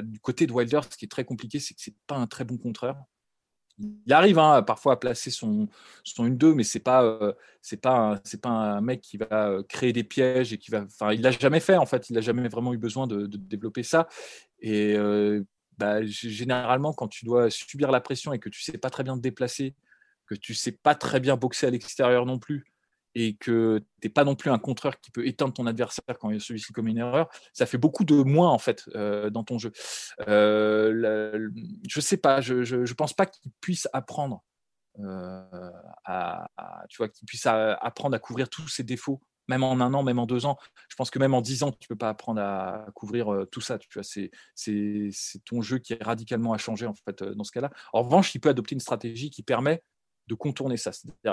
du 0.00 0.18
côté 0.18 0.46
de 0.46 0.52
Wilder, 0.52 0.80
ce 0.90 0.96
qui 0.96 1.04
est 1.04 1.08
très 1.08 1.24
compliqué, 1.24 1.60
c'est 1.60 1.74
que 1.74 1.80
c'est 1.80 1.94
pas 2.06 2.16
un 2.16 2.26
très 2.26 2.44
bon 2.44 2.56
contreur 2.56 2.96
il 3.82 4.12
arrive 4.12 4.38
hein, 4.38 4.62
parfois 4.62 4.94
à 4.94 4.96
placer 4.96 5.30
son, 5.30 5.68
son 6.04 6.28
1-2, 6.28 6.54
mais 6.54 6.64
c'est 6.64 6.80
pas, 6.80 7.02
euh, 7.02 7.32
pas, 7.80 8.20
un 8.44 8.80
mec 8.80 9.00
qui 9.00 9.16
va 9.16 9.48
euh, 9.48 9.62
créer 9.62 9.92
des 9.92 10.04
pièges 10.04 10.52
et 10.52 10.58
qui 10.58 10.70
va. 10.70 10.82
Enfin, 10.82 11.12
il 11.12 11.20
l'a 11.20 11.30
jamais 11.30 11.60
fait 11.60 11.76
en 11.76 11.86
fait. 11.86 12.10
Il 12.10 12.14
n'a 12.14 12.20
jamais 12.20 12.48
vraiment 12.48 12.72
eu 12.72 12.78
besoin 12.78 13.06
de, 13.06 13.26
développer 13.26 13.82
ça. 13.82 14.08
Et 14.60 14.94
euh, 14.96 15.42
bah, 15.78 16.04
généralement, 16.04 16.92
quand 16.92 17.08
tu 17.08 17.24
dois 17.24 17.50
subir 17.50 17.90
la 17.90 18.00
pression 18.00 18.32
et 18.32 18.38
que 18.38 18.48
tu 18.48 18.62
sais 18.62 18.78
pas 18.78 18.90
très 18.90 19.02
bien 19.02 19.16
te 19.16 19.22
déplacer, 19.22 19.74
que 20.26 20.34
tu 20.34 20.54
sais 20.54 20.72
pas 20.72 20.94
très 20.94 21.20
bien 21.20 21.36
boxer 21.36 21.66
à 21.66 21.70
l'extérieur 21.70 22.26
non 22.26 22.38
plus, 22.38 22.71
et 23.14 23.34
que 23.34 23.78
tu 24.00 24.08
n'es 24.08 24.12
pas 24.12 24.24
non 24.24 24.34
plus 24.34 24.50
un 24.50 24.58
contreur 24.58 25.00
qui 25.00 25.10
peut 25.10 25.26
éteindre 25.26 25.52
ton 25.52 25.66
adversaire 25.66 26.18
quand 26.18 26.38
celui-ci 26.40 26.72
commet 26.72 26.92
une 26.92 26.98
erreur, 26.98 27.28
ça 27.52 27.66
fait 27.66 27.78
beaucoup 27.78 28.04
de 28.04 28.14
moins 28.22 28.50
en 28.50 28.58
fait 28.58 28.84
euh, 28.94 29.30
dans 29.30 29.44
ton 29.44 29.58
jeu. 29.58 29.72
Euh, 30.28 31.50
je 31.88 32.00
sais 32.00 32.16
pas, 32.16 32.40
je 32.40 32.54
ne 32.76 32.94
pense 32.94 33.12
pas 33.12 33.26
qu'il 33.26 33.52
puisse 33.60 33.88
apprendre 33.92 34.42
euh, 35.00 35.42
à, 36.04 36.48
tu 36.88 36.98
vois, 36.98 37.08
qu'il 37.08 37.26
puisse 37.26 37.46
apprendre 37.46 38.14
à 38.14 38.18
couvrir 38.18 38.48
tous 38.48 38.68
ses 38.68 38.82
défauts, 38.82 39.20
même 39.48 39.62
en 39.62 39.72
un 39.72 39.94
an, 39.94 40.02
même 40.02 40.18
en 40.18 40.26
deux 40.26 40.46
ans. 40.46 40.58
Je 40.88 40.96
pense 40.96 41.10
que 41.10 41.18
même 41.18 41.34
en 41.34 41.40
dix 41.40 41.62
ans, 41.62 41.72
tu 41.72 41.88
peux 41.88 41.96
pas 41.96 42.10
apprendre 42.10 42.40
à 42.40 42.86
couvrir 42.94 43.32
euh, 43.32 43.46
tout 43.46 43.60
ça. 43.60 43.78
Tu 43.78 43.88
vois, 43.94 44.02
c'est 44.02 44.30
c'est 44.54 45.10
ton 45.44 45.62
jeu 45.62 45.78
qui 45.78 45.94
est 45.94 46.02
radicalement 46.02 46.52
à 46.52 46.58
changer 46.58 46.86
en 46.86 46.94
fait 46.94 47.22
dans 47.22 47.44
ce 47.44 47.52
cas-là. 47.52 47.70
En 47.92 48.02
revanche, 48.02 48.34
il 48.34 48.40
peut 48.40 48.50
adopter 48.50 48.74
une 48.74 48.80
stratégie 48.80 49.30
qui 49.30 49.42
permet 49.42 49.82
de 50.32 50.38
contourner 50.38 50.78
ça. 50.78 50.90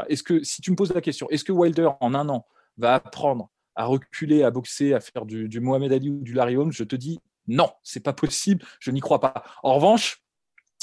Est-ce 0.10 0.24
que, 0.24 0.44
si 0.44 0.62
tu 0.62 0.72
me 0.72 0.75
poses 0.75 0.94
la 0.94 1.01
question, 1.01 1.29
est-ce 1.29 1.46
que 1.46 1.53
Wilder, 1.53 1.89
en 2.01 2.13
un 2.13 2.27
an, 2.27 2.46
va 2.77 2.96
apprendre 2.96 3.50
à 3.75 3.86
reculer, 3.86 4.44
à 4.44 4.51
boxer, 4.51 4.94
à 4.94 5.00
faire 5.00 5.25
du, 5.25 5.60
Mohamed 5.60 5.94
Ali 5.94 6.10
ou 6.10 6.22
du 6.22 6.34
Larry 6.34 6.58
Holmes 6.58 6.74
Je 6.74 6.84
te 6.84 6.96
dis 6.96 7.20
non, 7.48 7.72
c'est 7.82 8.01
pas 8.01 8.13
possible, 8.13 8.63
je 8.79 8.91
n'y 8.91 9.00
crois 9.00 9.22
pas. 9.22 9.44
En 9.63 9.75
revanche, 9.75 10.22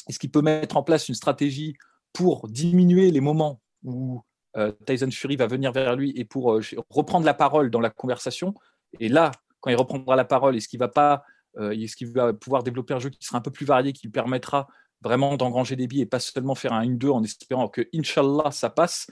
est-ce 0.09 0.19
qu'il 0.19 0.31
peut 0.31 0.43
mettre 0.43 0.77
en 0.77 0.83
place 0.83 1.09
une 1.09 1.15
stratégie 1.15 1.77
pour 2.13 2.49
diminuer 2.49 3.11
les 3.11 3.21
moments 3.21 3.61
où 3.85 4.23
euh, 4.57 4.73
Tyson 4.87 5.11
Fury 5.11 5.37
va 5.37 5.47
venir 5.47 5.73
vers 5.73 5.95
lui 5.95 6.13
et 6.17 6.25
pour 6.25 6.55
euh, 6.55 6.63
reprendre 6.89 7.27
la 7.27 7.35
parole 7.35 7.71
dans 7.71 7.81
la 7.81 7.91
conversation? 7.91 8.55
Et 8.99 9.09
là, 9.09 9.31
quand 9.61 9.71
il 9.71 9.77
reprendra 9.77 10.17
la 10.17 10.25
parole, 10.25 10.57
est-ce 10.57 10.69
qu'il 10.69 10.81
va 10.81 10.89
pas, 10.89 11.23
euh, 11.59 11.71
est-ce 11.71 11.95
qu'il 11.95 12.11
va 12.13 12.33
pouvoir 12.33 12.63
développer 12.63 12.95
un 12.95 12.99
jeu 12.99 13.11
qui 13.11 13.25
sera 13.25 13.39
un 13.39 13.43
peu 13.43 13.53
plus 13.53 13.67
varié, 13.67 13.93
qui 13.93 14.07
lui 14.07 14.13
permettra 14.13 14.67
vraiment 15.03 15.37
d'engranger 15.37 15.77
des 15.77 15.87
billes 15.87 16.03
et 16.03 16.07
pas 16.07 16.21
seulement 16.21 16.55
faire 16.55 16.73
un 16.73 16.85
1-2 16.85 17.11
en 17.11 17.23
espérant 17.23 17.69
que, 17.69 17.89
Inch'Allah, 17.95 18.51
ça 18.51 18.71
passe. 18.71 19.07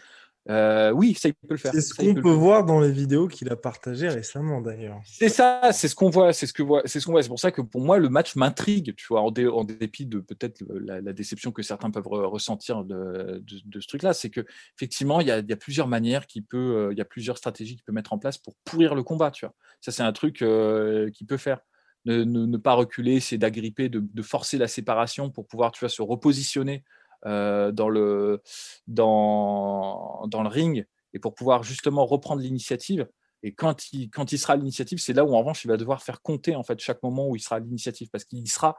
Euh, 0.51 0.91
oui, 0.91 1.15
ça 1.15 1.29
il 1.29 1.35
peut 1.35 1.55
le 1.55 1.57
faire. 1.57 1.73
C'est 1.73 1.81
ce 1.81 1.95
qu'on 1.95 2.15
peut, 2.15 2.31
voir 2.31 2.67
dans 2.67 2.79
les 2.79 2.93
vidéos 2.93 3.29
qu'il 3.29 3.49
a 3.51 3.57
partagées 3.57 4.09
récemment 4.09 4.61
d'ailleurs. 4.61 5.01
C'est 5.07 5.31
ça, 5.31 5.73
c'est 5.73 5.89
ce 5.89 5.95
qu'on 5.95 6.11
voit, 6.11 6.35
c'est 6.35 6.47
ce 6.47 6.53
que 6.53 6.63
voit, 6.63 6.83
c'est 6.85 7.01
ce 7.01 7.07
qu'on 7.07 7.13
voit. 7.13 7.23
C'est 7.23 7.31
pour 7.31 7.41
ça 7.41 7.51
que 7.51 7.63
pour 7.63 7.81
moi 7.81 7.99
le 7.99 8.11
match 8.11 8.37
m'intrigue, 8.37 8.95
tu 8.95 9.07
vois, 9.09 9.23
en, 9.23 9.31
dépit 9.31 10.05
de 10.05 10.19
peut-être 10.19 10.63
la, 10.69 11.01
déception 11.15 11.51
que 11.51 11.63
certains 11.63 11.91
peuvent 11.91 12.07
ressentir 12.07 12.85
de, 12.85 13.43
ce 13.49 13.87
truc-là, 13.87 14.13
c'est 14.13 14.29
que 14.29 14.45
effectivement 14.77 15.21
il 15.21 15.29
y, 15.29 15.31
a, 15.31 15.57
plusieurs 15.57 15.89
manières 15.89 16.27
qui 16.27 16.43
peut, 16.43 16.59
euh, 16.59 16.93
il 16.93 16.99
y 16.99 17.01
a 17.01 17.07
plusieurs 17.07 17.39
stratégies 17.39 17.77
qu'il 17.77 17.85
peut 17.85 17.93
mettre 17.93 18.13
en 18.13 18.19
place 18.19 18.37
pour 18.37 18.55
pourrir 18.65 18.95
le 18.95 19.03
combat, 19.03 19.31
tu 19.31 19.47
vois. 19.47 19.55
Ça 19.81 19.93
c'est 19.93 20.03
un 20.03 20.13
truc 20.13 20.43
euh, 20.43 21.11
qu'il 21.11 21.27
peut 21.27 21.39
faire 21.39 21.61
ne, 22.05 22.57
pas 22.57 22.75
reculer, 22.75 23.21
c'est 23.21 23.39
d'agripper, 23.39 23.89
de, 23.89 24.23
forcer 24.23 24.59
la 24.59 24.69
séparation 24.69 25.31
pour 25.31 25.47
pouvoir 25.47 25.73
tu 25.73 25.81
vois, 25.81 25.89
se 25.89 26.03
repositionner 26.03 26.85
euh, 27.27 27.73
dans, 27.73 27.89
le, 27.89 28.43
dans, 28.87 30.27
dans 30.29 30.43
le 30.43 30.49
ring 30.49 30.87
et 31.13 31.19
pour 31.19 31.35
pouvoir 31.35 31.63
justement 31.63 32.05
reprendre 32.05 32.43
l'initiative. 32.43 33.09
Et 33.43 33.53
quand 33.55 33.93
il, 33.93 34.11
quand 34.11 34.33
il 34.33 34.39
sera 34.39 34.55
à 34.55 34.57
l'initiative, 34.57 34.99
c'est 34.99 35.13
là 35.13 35.25
où 35.25 35.35
en 35.35 35.39
revanche 35.39 35.65
il 35.65 35.69
va 35.69 35.77
devoir 35.77 36.03
faire 36.03 36.23
compter 36.23 36.57
en 36.57 36.63
fait 36.63 36.81
chaque 36.81 37.03
moment 37.03 37.29
où 37.29 37.37
il 37.37 37.41
sera 37.41 37.57
à 37.57 37.61
l'initiative 37.61 38.09
parce 38.11 38.25
qu'il 38.25 38.49
sera, 38.51 38.77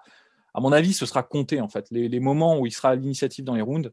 à 0.53 0.59
mon 0.59 0.71
avis, 0.71 0.93
ce 0.93 1.05
sera 1.05 1.23
compté 1.23 1.61
en 1.61 1.69
fait. 1.69 1.87
Les, 1.91 2.09
les 2.09 2.19
moments 2.19 2.59
où 2.59 2.65
il 2.65 2.71
sera 2.71 2.89
à 2.89 2.95
l'initiative 2.95 3.45
dans 3.45 3.55
les 3.55 3.61
rounds, 3.61 3.91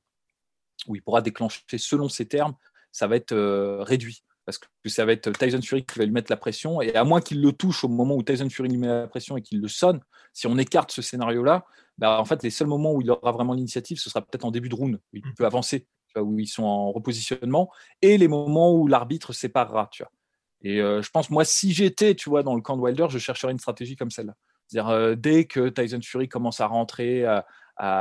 où 0.88 0.96
il 0.96 1.02
pourra 1.02 1.22
déclencher 1.22 1.60
selon 1.76 2.08
ses 2.08 2.26
termes, 2.26 2.54
ça 2.90 3.06
va 3.06 3.16
être 3.16 3.34
réduit. 3.82 4.22
Parce 4.44 4.58
que 4.58 4.66
ça 4.88 5.04
va 5.04 5.12
être 5.12 5.30
Tyson 5.32 5.62
Fury 5.62 5.84
qui 5.84 5.98
va 5.98 6.04
lui 6.04 6.12
mettre 6.12 6.30
la 6.30 6.36
pression. 6.36 6.82
Et 6.82 6.94
à 6.94 7.04
moins 7.04 7.20
qu'il 7.20 7.40
le 7.40 7.52
touche 7.52 7.84
au 7.84 7.88
moment 7.88 8.16
où 8.16 8.22
Tyson 8.22 8.50
Fury 8.50 8.68
lui 8.68 8.78
met 8.78 8.88
la 8.88 9.06
pression 9.06 9.36
et 9.36 9.42
qu'il 9.42 9.60
le 9.60 9.68
sonne, 9.68 10.00
si 10.32 10.46
on 10.46 10.58
écarte 10.58 10.90
ce 10.90 11.02
scénario-là, 11.02 11.64
bah, 11.98 12.18
en 12.20 12.24
fait, 12.24 12.42
les 12.42 12.50
seuls 12.50 12.66
moments 12.66 12.92
où 12.92 13.00
il 13.00 13.10
aura 13.10 13.32
vraiment 13.32 13.52
l'initiative, 13.52 13.98
ce 13.98 14.10
sera 14.10 14.20
peut-être 14.20 14.44
en 14.44 14.50
début 14.50 14.68
de 14.68 14.74
round, 14.74 14.96
où 14.96 15.16
il 15.16 15.24
mm. 15.24 15.34
peut 15.36 15.44
avancer, 15.44 15.86
où 16.16 16.38
ils 16.38 16.48
sont 16.48 16.64
en 16.64 16.90
repositionnement, 16.90 17.70
et 18.00 18.18
les 18.18 18.28
moments 18.28 18.74
où 18.74 18.88
l'arbitre 18.88 19.32
séparera. 19.32 19.88
Tu 19.92 20.02
vois. 20.02 20.12
Et 20.62 20.78
je 20.78 21.10
pense, 21.10 21.30
moi, 21.30 21.44
si 21.44 21.72
j'étais 21.72 22.14
tu 22.14 22.30
vois, 22.30 22.42
dans 22.42 22.54
le 22.54 22.62
camp 22.62 22.76
de 22.76 22.82
Wilder, 22.82 23.06
je 23.10 23.18
chercherais 23.18 23.52
une 23.52 23.58
stratégie 23.58 23.96
comme 23.96 24.10
celle-là. 24.10 24.34
C'est-à-dire, 24.68 25.16
dès 25.16 25.44
que 25.44 25.68
Tyson 25.68 26.00
Fury 26.02 26.28
commence 26.28 26.60
à 26.60 26.66
rentrer, 26.66 27.24
à, 27.24 27.44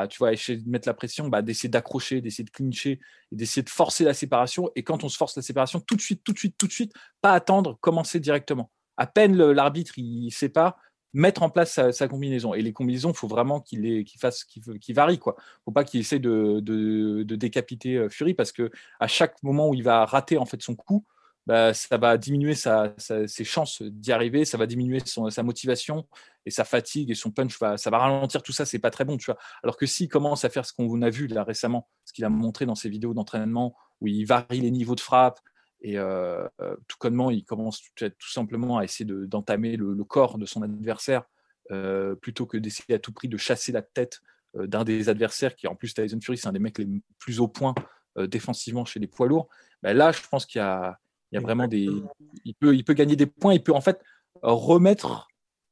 tu 0.10 0.18
vois, 0.20 0.34
essayer 0.34 0.58
de 0.58 0.70
mettre 0.70 0.88
la 0.88 0.94
pression, 0.94 1.28
bah, 1.28 1.42
d'essayer 1.42 1.70
d'accrocher, 1.70 2.22
d'essayer 2.22 2.44
de 2.44 2.50
clincher, 2.50 3.00
d'essayer 3.32 3.64
de 3.64 3.70
forcer 3.70 4.04
la 4.04 4.14
séparation. 4.14 4.70
Et 4.76 4.84
quand 4.84 5.04
on 5.04 5.10
se 5.10 5.18
force 5.18 5.36
la 5.36 5.42
séparation, 5.42 5.80
tout 5.80 5.96
de 5.96 6.02
suite, 6.02 6.24
tout 6.24 6.34
de 6.34 6.38
suite, 6.38 6.56
tout 6.58 6.68
de 6.68 6.72
suite, 6.72 6.94
pas 7.22 7.34
attendre, 7.34 7.78
commencer 7.82 8.20
directement. 8.20 8.72
À 8.98 9.08
peine 9.08 9.36
l'arbitre 9.36 9.94
il 9.98 10.32
sépare, 10.32 10.78
mettre 11.14 11.44
en 11.44 11.50
place 11.50 11.80
sa, 11.92 12.08
combinaison. 12.08 12.54
Et 12.54 12.62
les 12.62 12.74
combinaisons, 12.74 13.14
faut 13.14 13.28
vraiment 13.28 13.60
qu'il 13.60 14.04
qu 14.04 14.18
fasse, 14.18 14.44
qu'il 14.44 14.96
varie 14.96 15.20
quoi. 15.20 15.36
Faut 15.66 15.72
pas 15.72 15.84
qu'il 15.84 16.00
essaie 16.00 16.20
de, 16.20 16.60
de, 16.62 17.24
de, 17.24 17.36
décapiter 17.36 17.96
euh, 17.98 18.10
Fury 18.10 18.34
parce 18.34 18.52
que 18.52 18.72
à 19.00 19.08
chaque 19.08 19.42
moment 19.44 19.70
où 19.70 19.74
il 19.74 19.84
va 19.84 20.06
rater 20.06 20.38
en 20.38 20.46
fait 20.46 20.62
son 20.62 20.76
coup, 20.76 21.06
bah, 21.52 21.74
ça 21.74 21.98
va 21.98 22.18
diminuer 22.18 22.54
ses 22.56 23.44
chances 23.44 23.82
d'y 23.82 24.14
arriver, 24.14 24.46
ça 24.46 24.58
va 24.58 24.66
diminuer 24.66 25.02
sa 25.06 25.44
motivation 25.44 26.08
et 26.46 26.50
sa 26.50 26.64
fatigue 26.64 27.12
et 27.12 27.14
son 27.14 27.30
punch, 27.30 27.58
ça 27.58 27.90
va 27.90 27.98
ralentir 27.98 28.42
tout 28.42 28.54
ça, 28.54 28.66
c'est 28.66 28.80
pas 28.80 28.90
très 28.90 29.04
bon. 29.04 29.18
Alors 29.62 29.76
que 29.76 29.86
s'il 29.86 30.08
commence 30.08 30.46
à 30.46 30.50
faire 30.50 30.66
ce 30.66 30.72
qu'on 30.72 31.02
a 31.02 31.10
vu 31.10 31.28
là 31.28 31.44
récemment, 31.44 31.90
ce 32.06 32.14
qu'il 32.14 32.24
a 32.24 32.30
montré 32.30 32.66
dans 32.66 32.76
ses 32.76 32.88
vidéos 32.88 33.14
d'entraînement, 33.14 33.76
où 34.00 34.08
il 34.08 34.24
varie 34.24 34.62
les 34.62 34.72
niveaux 34.72 34.96
de 34.96 35.02
frappe 35.02 35.42
et 35.82 35.98
euh, 35.98 36.48
euh, 36.62 36.78
tout 36.88 36.96
connement, 36.98 37.30
il 37.32 37.44
commence 37.44 37.82
tout, 37.98 38.32
simplement 38.32 38.78
à 38.78 38.86
essayer 38.86 39.04
d'entamer 39.04 39.76
le, 39.76 40.06
corps 40.06 40.38
de 40.38 40.46
son 40.46 40.62
adversaire 40.62 41.26
euh, 41.72 42.16
plutôt 42.16 42.46
que 42.46 42.56
d'essayer 42.56 42.96
à 42.96 43.00
tout 43.00 43.12
prix 43.12 43.28
de 43.28 43.36
chasser 43.36 43.74
la 43.74 43.82
tête 43.82 44.22
d'un 44.54 44.86
des 44.86 45.10
adversaires 45.10 45.58
qui 45.58 45.68
en 45.68 45.76
plus 45.76 45.94
Tyson 45.94 46.20
Fury 46.22 46.38
c'est 46.38 46.48
un 46.48 46.54
des 46.54 46.60
mecs 46.60 46.78
les 46.78 46.88
plus 47.20 47.42
au 47.42 47.50
point 47.50 47.76
défensivement 48.18 48.86
chez 48.86 49.02
les 49.02 49.08
poids 49.08 49.28
lourds. 49.28 49.50
Ben 49.84 49.98
là, 49.98 50.14
je 50.14 50.22
pense 50.30 50.46
qu'il 50.46 50.60
y 50.60 50.64
a 50.64 51.01
il 51.32 51.36
y 51.36 51.38
a 51.38 51.42
vraiment 51.42 51.68
des. 51.68 51.90
Il 52.46 52.54
peut, 52.56 52.76
il 52.76 52.84
peut 52.84 52.94
gagner 52.94 53.16
des 53.16 53.26
points, 53.26 53.54
il 53.54 53.64
peut 53.64 53.74
en 53.74 53.82
fait 53.82 54.02
remettre 54.42 55.28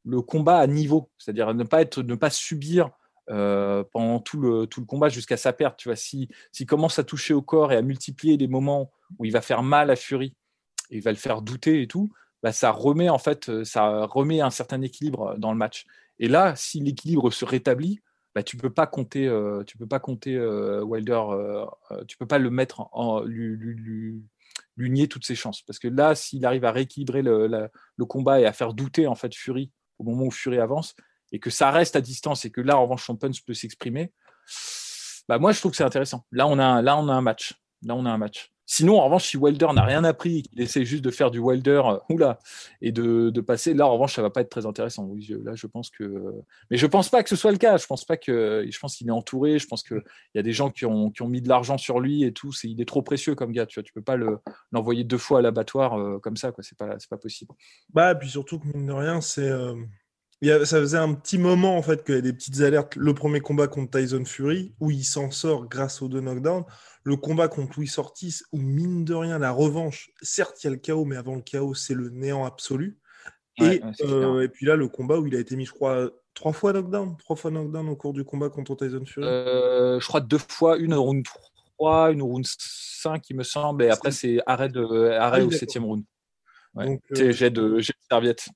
le 0.05 0.21
combat 0.21 0.57
à 0.57 0.67
niveau, 0.67 1.09
c'est-à-dire 1.17 1.53
ne 1.53 1.63
pas 1.63 1.81
être, 1.81 2.01
ne 2.01 2.15
pas 2.15 2.29
subir 2.29 2.91
euh, 3.29 3.83
pendant 3.91 4.19
tout 4.19 4.39
le, 4.39 4.65
tout 4.65 4.79
le 4.79 4.85
combat 4.85 5.09
jusqu'à 5.09 5.37
sa 5.37 5.53
perte. 5.53 5.77
Tu 5.77 5.89
vois, 5.89 5.95
s'il 5.95 6.29
si, 6.51 6.65
commence 6.65 6.97
à 6.99 7.03
toucher 7.03 7.33
au 7.33 7.41
corps 7.41 7.71
et 7.71 7.75
à 7.75 7.81
multiplier 7.81 8.37
les 8.37 8.47
moments 8.47 8.91
où 9.17 9.25
il 9.25 9.31
va 9.31 9.41
faire 9.41 9.61
mal 9.63 9.91
à 9.91 9.95
Fury, 9.95 10.33
et 10.89 10.97
il 10.97 11.03
va 11.03 11.11
le 11.11 11.17
faire 11.17 11.41
douter 11.41 11.81
et 11.81 11.87
tout, 11.87 12.11
bah, 12.41 12.51
ça 12.51 12.71
remet 12.71 13.09
en 13.09 13.19
fait, 13.19 13.63
ça 13.63 14.05
remet 14.05 14.41
un 14.41 14.49
certain 14.49 14.81
équilibre 14.81 15.35
dans 15.37 15.51
le 15.51 15.57
match. 15.57 15.85
Et 16.17 16.27
là, 16.27 16.55
si 16.55 16.79
l'équilibre 16.79 17.31
se 17.31 17.45
rétablit, 17.45 18.01
bah, 18.33 18.43
tu 18.43 18.57
peux 18.57 18.69
pas 18.69 18.87
compter, 18.87 19.27
euh, 19.27 19.63
tu 19.63 19.77
peux 19.77 19.87
pas 19.87 19.99
compter 19.99 20.35
euh, 20.35 20.81
Wilder, 20.83 21.21
tu 22.07 22.17
peux 22.17 22.25
pas 22.25 22.39
le 22.39 22.49
mettre 22.49 22.87
en, 22.93 23.21
lui, 23.21 23.55
lui 23.55 24.23
nier 24.87 25.07
toutes 25.07 25.25
ses 25.25 25.35
chances. 25.35 25.61
Parce 25.63 25.79
que 25.79 25.87
là, 25.87 26.15
s'il 26.15 26.45
arrive 26.45 26.65
à 26.65 26.71
rééquilibrer 26.71 27.21
le, 27.21 27.69
combat 28.07 28.39
et 28.39 28.45
à 28.45 28.53
faire 28.53 28.73
douter 28.73 29.07
en 29.07 29.15
fait 29.15 29.35
Fury 29.35 29.71
au 29.97 30.03
moment 30.03 30.25
où 30.25 30.31
Fury 30.31 30.59
avance, 30.59 30.95
et 31.31 31.39
que 31.39 31.49
ça 31.49 31.71
reste 31.71 31.95
à 31.95 32.01
distance 32.01 32.45
et 32.45 32.51
que 32.51 32.61
là, 32.61 32.77
en 32.77 32.83
revanche, 32.83 33.05
son 33.05 33.17
peut 33.17 33.53
s'exprimer, 33.53 34.13
bah 35.27 35.37
moi, 35.37 35.51
je 35.51 35.59
trouve 35.59 35.71
que 35.71 35.77
c'est 35.77 35.83
intéressant. 35.83 36.25
Là, 36.31 36.47
on 36.47 36.57
a, 36.57 36.81
là, 36.81 36.97
on 36.97 37.07
a 37.09 37.13
un 37.13 37.21
match. 37.21 37.53
Là, 37.83 37.95
on 37.95 38.05
a 38.05 38.09
un 38.09 38.17
match. 38.17 38.51
Sinon, 38.71 38.99
en 38.99 39.05
revanche, 39.05 39.27
si 39.27 39.35
Wilder 39.35 39.69
n'a 39.73 39.83
rien 39.83 40.03
appris 40.03 40.37
et 40.37 40.41
qu'il 40.43 40.61
essaie 40.61 40.85
juste 40.85 41.03
de 41.03 41.09
faire 41.09 41.31
du 41.31 41.39
Wilder 41.39 41.81
euh, 41.85 41.97
oula, 42.07 42.37
et 42.83 42.91
de, 42.91 43.41
passer, 43.41 43.73
là, 43.73 43.87
en 43.87 43.93
revanche, 43.93 44.13
ça 44.13 44.21
va 44.21 44.29
pas 44.29 44.41
être 44.41 44.51
très 44.51 44.67
intéressant. 44.67 45.05
Oui, 45.05 45.27
là, 45.43 45.55
je 45.55 45.65
pense 45.65 45.89
que. 45.89 46.35
Mais 46.69 46.77
je 46.77 46.85
pense 46.85 47.09
pas 47.09 47.23
que 47.23 47.29
ce 47.29 47.35
soit 47.35 47.51
le 47.51 47.57
cas. 47.57 47.77
Je 47.77 47.87
pense 47.87 48.05
pas 48.05 48.15
que. 48.15 48.63
Je 48.69 48.79
pense 48.79 48.95
qu'il 48.95 49.07
est 49.07 49.11
entouré. 49.11 49.57
Je 49.57 49.65
pense 49.65 49.81
qu'il 49.81 50.03
y 50.35 50.37
a 50.37 50.43
des 50.43 50.53
gens 50.53 50.69
qui 50.69 50.85
ont, 50.85 51.11
mis 51.21 51.41
de 51.41 51.49
l'argent 51.49 51.79
sur 51.79 51.99
lui 51.99 52.23
et 52.23 52.31
tout. 52.31 52.51
il 52.63 52.79
est 52.79 52.87
trop 52.87 53.01
précieux 53.01 53.33
comme 53.33 53.53
gars. 53.53 53.65
Tu 53.65 53.81
tu 53.81 53.91
peux 53.91 54.03
pas 54.03 54.17
l'envoyer 54.71 55.03
deux 55.03 55.17
fois 55.17 55.39
à 55.39 55.41
l'abattoir 55.41 55.99
euh, 55.99 56.19
comme 56.19 56.37
ça. 56.37 56.51
Quoi. 56.51 56.63
C'est 56.63 56.77
pas, 56.77 57.17
possible. 57.17 57.51
Bah, 57.91 58.13
puis 58.13 58.29
surtout 58.29 58.59
que 58.59 58.67
mine 58.67 58.85
de 58.85 58.93
rien, 58.93 59.19
c'est. 59.19 59.49
Euh, 59.49 59.73
ça 60.41 60.79
faisait 60.79 60.97
un 60.97 61.13
petit 61.13 61.37
moment 61.37 61.77
en 61.77 61.81
fait 61.81 62.03
qu'il 62.03 62.15
y 62.15 62.17
a 62.17 62.21
des 62.21 62.33
petites 62.33 62.61
alertes. 62.61 62.95
Le 62.95 63.13
premier 63.13 63.41
combat 63.41 63.67
contre 63.67 63.99
Tyson 63.99 64.23
Fury, 64.25 64.73
où 64.79 64.91
il 64.91 65.03
s'en 65.03 65.31
sort 65.31 65.67
grâce 65.67 66.01
aux 66.01 66.07
deux 66.07 66.21
knockdowns. 66.21 66.65
Le 67.03 67.15
combat 67.15 67.47
contre 67.47 67.73
Louis 67.77 67.91
Ortiz, 67.97 68.43
où 68.51 68.57
mine 68.57 69.05
de 69.05 69.13
rien, 69.13 69.39
la 69.39 69.51
revanche, 69.51 70.11
certes 70.21 70.63
il 70.63 70.67
y 70.67 70.69
a 70.69 70.71
le 70.71 70.77
chaos, 70.77 71.05
mais 71.05 71.15
avant 71.15 71.35
le 71.35 71.41
chaos, 71.41 71.73
c'est 71.73 71.93
le 71.93 72.09
néant 72.09 72.45
absolu. 72.45 72.97
et, 73.57 73.81
euh, 74.01 74.41
et, 74.41 74.47
puis 74.47 74.65
là, 74.65 74.75
le 74.75 74.87
combat 74.87 75.19
où 75.19 75.27
il 75.27 75.35
a 75.35 75.39
été 75.39 75.55
mis, 75.55 75.65
je 75.65 75.71
crois, 75.71 76.09
trois 76.33 76.53
fois 76.53 76.71
knockdown, 76.71 77.17
trois 77.17 77.35
fois 77.35 77.51
knockdown 77.51 77.89
au 77.89 77.95
cours 77.95 78.13
du 78.13 78.23
combat 78.23 78.49
contre 78.49 78.75
Tyson 78.75 79.05
Fury. 79.05 79.27
Euh, 79.27 79.99
je 79.99 80.07
crois 80.07 80.21
deux 80.21 80.37
fois, 80.37 80.77
une 80.77 80.93
round 80.93 81.25
3, 81.77 82.11
une 82.11 82.21
round 82.21 82.45
5, 82.47 83.29
il 83.29 83.35
me 83.35 83.43
semble, 83.43 83.83
et 83.83 83.89
après 83.89 84.11
c'est 84.11 84.39
arrêt, 84.45 84.69
de, 84.69 85.09
arrêt 85.11 85.41
ah 85.41 85.45
au 85.45 85.51
septième 85.51 85.85
round. 85.85 86.03
Donc, 86.75 87.01
euh, 87.17 87.31
j'ai 87.31 87.49
de, 87.49 87.79
serviette. 88.09 88.47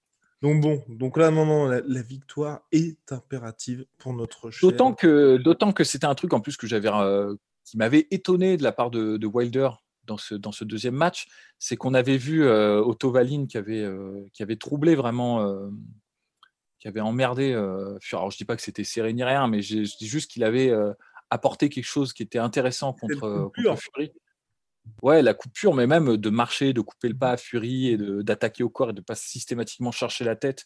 Donc 0.44 0.60
bon, 0.60 0.84
donc 0.90 1.16
là, 1.16 1.32
non, 1.32 1.46
non, 1.46 1.68
la, 1.68 2.02
victoire 2.02 2.64
est 2.74 3.14
impérative 3.14 3.86
pour 3.98 4.14
notre 4.14 4.52
cher. 4.52 4.70
D'autant 4.70 4.94
que, 4.94 5.38
d'autant 5.38 5.72
que 5.72 5.86
c'était 5.86 6.06
un 6.06 6.16
truc 6.16 6.34
en 6.34 6.42
plus 6.42 6.58
que 6.58 6.68
j'avais, 6.68 6.90
euh, 6.90 7.34
qui 7.64 7.78
m'avait 7.78 8.08
étonné 8.12 8.58
de 8.58 8.64
la 8.64 8.74
part 8.74 8.92
de, 8.92 9.26
Wilder 9.26 9.70
dans 10.04 10.18
ce, 10.18 10.36
dans 10.36 10.52
ce 10.52 10.66
deuxième 10.66 10.96
match, 10.96 11.28
c'est 11.60 11.78
qu'on 11.78 11.94
avait 11.94 12.18
vu 12.18 12.44
euh, 12.44 12.82
Otto 12.84 13.10
Valine 13.10 13.48
qui 13.48 13.58
avait, 13.58 13.84
euh, 13.84 14.28
qui 14.34 14.44
avait 14.44 14.58
troublé 14.58 14.96
vraiment, 14.96 15.50
qui 16.78 16.90
avait 16.90 17.00
emmerdé. 17.00 17.54
alors 17.54 18.30
je 18.30 18.36
dis 18.38 18.46
pas 18.46 18.58
que 18.58 18.62
c'était 18.62 18.84
serré 18.84 19.14
ni 19.14 19.24
rien, 19.24 19.48
mais 19.48 19.62
je, 19.62 19.98
dis 19.98 20.08
juste 20.08 20.30
qu'il 20.30 20.44
avait 20.44 20.74
apporté 21.30 21.70
quelque 21.70 21.86
chose 21.86 22.12
qui 22.12 22.22
était 22.22 22.38
intéressant 22.38 22.92
contre, 22.92 23.50
contre 23.56 23.78
Fury. 23.78 24.12
Ouais, 25.02 25.22
la 25.22 25.34
coupure, 25.34 25.74
mais 25.74 25.88
même 25.88 26.18
de 26.18 26.30
marcher, 26.30 26.74
de 26.74 26.82
couper 26.82 27.10
le 27.10 27.18
pas 27.18 27.32
à 27.32 27.38
Fury 27.38 27.90
et 27.90 27.98
d'attaquer 27.98 28.64
au 28.64 28.70
corps 28.70 28.90
et 28.90 28.94
de 28.94 29.02
pas 29.02 29.16
systématiquement 29.16 29.92
chercher 29.92 30.24
la 30.26 30.36
tête 30.36 30.66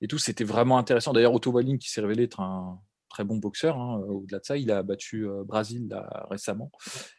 et 0.00 0.06
tout, 0.06 0.18
c'était 0.18 0.44
vraiment 0.44 0.78
intéressant. 0.78 1.12
D'ailleurs, 1.12 1.34
Otto 1.34 1.50
Walling, 1.50 1.78
qui 1.78 1.90
s'est 1.90 2.00
révélé 2.00 2.24
être 2.24 2.40
un 2.40 2.80
très 3.08 3.24
bon 3.24 3.36
boxeur, 3.36 3.78
hein, 3.78 4.00
au-delà 4.08 4.40
de 4.40 4.44
ça, 4.44 4.56
il 4.56 4.72
a 4.72 4.82
battu 4.82 5.26
euh, 5.28 5.44
récemment. 6.28 6.72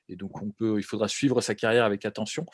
Et 0.10 0.18
donc, 0.18 0.42
on 0.42 0.52
peut, 0.52 0.78
il 0.78 0.84
faudra 0.84 1.08
suivre 1.08 1.40
sa 1.40 1.56
carrière 1.56 1.86
avec 1.86 2.06
attention. 2.06 2.46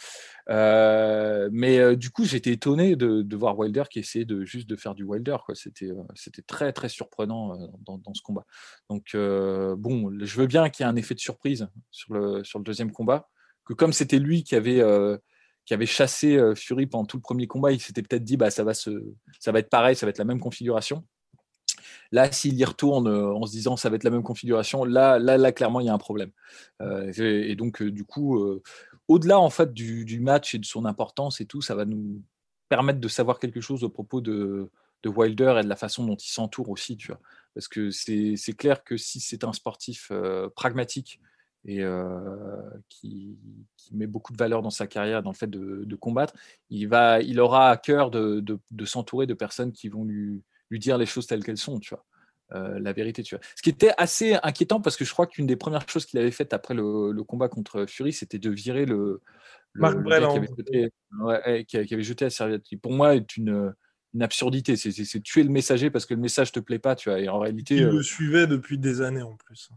Euh, 0.49 1.49
mais 1.51 1.80
euh, 1.80 1.95
du 1.95 2.12
coup, 2.12 2.23
j'étais 2.23 2.51
étonné 2.51 2.95
de, 2.95 3.36
voir 3.36 3.58
Wilder 3.58 3.84
qui 3.89 3.97
essayait 3.97 4.25
de, 4.25 4.45
juste 4.45 4.69
de 4.69 4.75
faire 4.75 4.93
du 4.93 5.04
Wilder. 5.04 5.38
C'était, 5.56 5.89
c'était 6.13 6.43
très, 6.43 6.71
très 6.71 6.88
surprenant 6.88 7.58
dans, 7.80 7.97
dans, 7.97 8.13
ce 8.13 8.21
combat. 8.21 8.45
Donc, 8.89 9.15
bon, 9.15 10.13
je 10.19 10.39
veux 10.39 10.47
bien 10.47 10.69
qu'il 10.69 10.86
y 10.86 10.88
ait 10.88 10.91
un 10.91 10.95
effet 10.95 11.15
de 11.15 11.19
surprise 11.19 11.67
sur 11.89 12.13
le, 12.13 12.43
sur 12.43 12.60
le 12.60 12.63
deuxième 12.63 12.91
combat 12.91 13.27
comme 13.75 13.93
c'était 13.93 14.19
lui 14.19 14.43
qui 14.43 14.55
avait, 14.55 14.81
euh, 14.81 15.17
qui 15.65 15.73
avait 15.73 15.86
chassé 15.86 16.36
euh, 16.38 16.55
Fury 16.55 16.88
pendant 16.88 17.05
tout 17.05 17.17
le 17.17 17.21
premier 17.21 17.47
combat, 17.47 17.71
il 17.71 17.79
s'était 17.79 18.01
peut-être 18.01 18.23
dit 18.23 18.38
bah, 18.38 18.51
ça, 18.51 18.63
va 18.63 18.73
se, 18.73 18.89
ça 19.39 19.51
va 19.51 19.60
être 19.60 19.69
pareil, 19.69 19.95
ça 19.95 20.05
va 20.05 20.10
être 20.10 20.17
la 20.17 20.25
même 20.25 20.39
configuration. 20.39 21.05
Là, 22.12 22.31
s'il 22.31 22.55
y 22.55 22.65
retourne 22.65 23.07
euh, 23.07 23.34
en 23.34 23.45
se 23.45 23.51
disant 23.51 23.77
ça 23.77 23.89
va 23.89 23.95
être 23.95 24.03
la 24.03 24.10
même 24.10 24.23
configuration, 24.23 24.84
là, 24.84 25.19
là, 25.19 25.38
là 25.38 25.51
clairement, 25.51 25.79
il 25.79 25.86
y 25.86 25.89
a 25.89 25.93
un 25.93 25.97
problème. 25.97 26.31
et, 27.15 27.55
donc, 27.55 27.81
du 27.84 28.03
coup, 28.03 28.62
au-delà 29.07 29.39
en 29.39 29.49
fait 29.49 29.73
du, 29.73 30.19
match 30.19 30.55
et 30.55 30.60
de 30.60 30.65
son 30.65 30.86
importance 30.86 31.41
et 31.41 31.45
tout, 31.45 31.62
ça 31.62 31.75
va 31.75 31.86
nous 31.86 32.21
permettre 32.69 32.99
de 32.99 33.07
savoir 33.07 33.39
quelque 33.39 33.62
chose 33.62 33.84
au 33.84 33.89
propos 33.89 34.21
de, 34.21 34.69
de 35.03 35.10
Wilder 35.10 35.57
et 35.60 35.63
de 35.63 35.69
la 35.69 35.75
façon 35.75 36.05
dont 36.05 36.15
il 36.15 36.29
s'entoure 36.29 36.69
aussi, 36.69 36.97
tu 36.97 37.07
vois. 37.07 37.19
Parce 37.53 37.67
que 37.67 37.91
c'est 37.91 38.55
clair 38.57 38.84
que 38.84 38.97
si 38.97 39.19
c'est 39.19 39.43
un 39.43 39.53
sportif 39.53 40.12
pragmatique 40.55 41.19
et 41.65 41.84
qui, 42.89 43.38
met 43.91 44.08
beaucoup 44.08 44.32
de 44.34 44.38
valeur 44.38 44.62
dans 44.62 44.69
sa 44.69 44.88
carrière, 44.88 45.21
dans 45.21 45.32
le 45.32 45.36
fait 45.36 45.50
de, 45.50 45.95
combattre, 45.95 46.34
il, 46.69 46.88
va, 46.88 47.21
il 47.21 47.39
aura 47.39 47.69
à 47.69 47.78
cœur 47.78 48.12
de, 48.12 48.60
s'entourer 48.86 49.28
de 49.28 49.34
personnes 49.34 49.71
qui 49.71 49.89
vont 49.89 50.04
lui, 50.04 50.43
lui 50.69 50.80
dire 50.80 50.97
les 50.97 51.06
choses 51.06 51.28
telles 51.28 51.43
qu'elles 51.43 51.58
sont, 51.58 51.80
tu 51.80 51.93
vois. 51.93 52.06
la 52.80 52.93
vérité, 52.93 53.24
tu 53.24 53.36
vois. 53.36 53.43
Ce 53.56 53.62
qui 53.62 53.69
était 53.69 53.93
assez 53.97 54.38
inquiétant 54.43 54.82
parce 54.82 54.97
que 54.97 55.06
je 55.06 55.12
crois 55.12 55.28
qu'une 55.28 55.47
des 55.47 55.56
premières 55.56 55.88
choses 55.88 56.06
qu'il 56.06 56.19
avait 56.19 56.32
faites 56.32 56.54
après 56.54 56.74
le, 56.74 57.24
combat 57.24 57.50
contre 57.50 57.86
Fury, 57.86 58.13
c'était 58.13 58.39
de 58.39 58.50
virer 58.50 58.86
le, 58.86 59.21
Marc 59.76 60.04
qui 60.04 60.13
avait, 60.13 60.47
jeté, 60.58 60.89
qui, 61.65 61.93
avait 61.93 62.04
jeté 62.04 62.26
la 62.26 62.30
serviette. 62.30 62.63
Qui 62.63 62.78
pour 62.78 62.91
moi 62.91 63.15
est 63.15 63.38
une, 63.38 63.74
une 64.13 64.24
absurdité. 64.24 64.76
C'est 64.76 65.24
tuer 65.24 65.43
le 65.43 65.50
messager 65.50 65.89
parce 65.89 66.06
que 66.06 66.13
le 66.13 66.19
message 66.19 66.52
te 66.52 66.60
plaît 66.60 66.80
pas, 66.80 66.95
tu 66.95 67.10
vois. 67.10 67.19
Et 67.19 67.30
en 67.30 67.39
réalité, 67.39 67.78
il 67.78 67.86
le 67.86 68.04
suivait 68.04 68.47
depuis 68.47 68.78
des 68.78 69.02
années 69.02 69.21
en 69.21 69.36
plus. 69.36 69.69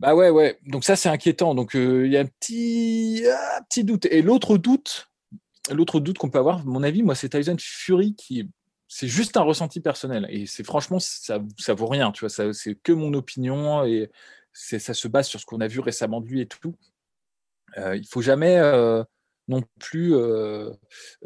Bah 0.00 0.14
ouais, 0.14 0.30
ouais. 0.30 0.58
Donc 0.66 0.84
ça, 0.84 0.96
c'est 0.96 1.10
inquiétant. 1.10 1.54
Donc 1.54 1.76
euh, 1.76 2.06
il 2.06 2.12
y 2.12 2.16
a 2.16 2.20
un 2.20 2.26
petit, 2.26 3.22
petit 3.68 3.84
doute. 3.84 4.06
Et 4.06 4.22
l'autre 4.22 4.56
doute, 4.56 5.10
l'autre 5.70 6.00
doute 6.00 6.16
qu'on 6.16 6.30
peut 6.30 6.38
avoir, 6.38 6.64
mon 6.64 6.82
avis, 6.82 7.02
moi, 7.02 7.14
c'est 7.14 7.28
Tyson 7.28 7.56
Fury 7.58 8.14
qui, 8.16 8.48
c'est 8.88 9.08
juste 9.08 9.36
un 9.36 9.42
ressenti 9.42 9.80
personnel. 9.80 10.26
Et 10.30 10.46
c'est 10.46 10.64
franchement, 10.64 10.98
ça, 11.00 11.40
ça 11.58 11.74
vaut 11.74 11.86
rien. 11.86 12.12
Tu 12.12 12.26
vois, 12.26 12.52
c'est 12.54 12.74
que 12.82 12.92
mon 12.92 13.12
opinion 13.12 13.84
et 13.84 14.10
ça 14.54 14.94
se 14.94 15.06
base 15.06 15.28
sur 15.28 15.38
ce 15.38 15.44
qu'on 15.44 15.60
a 15.60 15.68
vu 15.68 15.80
récemment 15.80 16.22
de 16.22 16.26
lui 16.28 16.40
et 16.40 16.46
tout. 16.46 16.74
euh, 17.76 17.94
il 17.96 18.06
faut 18.06 18.22
jamais 18.22 18.58
non 19.48 19.62
plus 19.80 20.14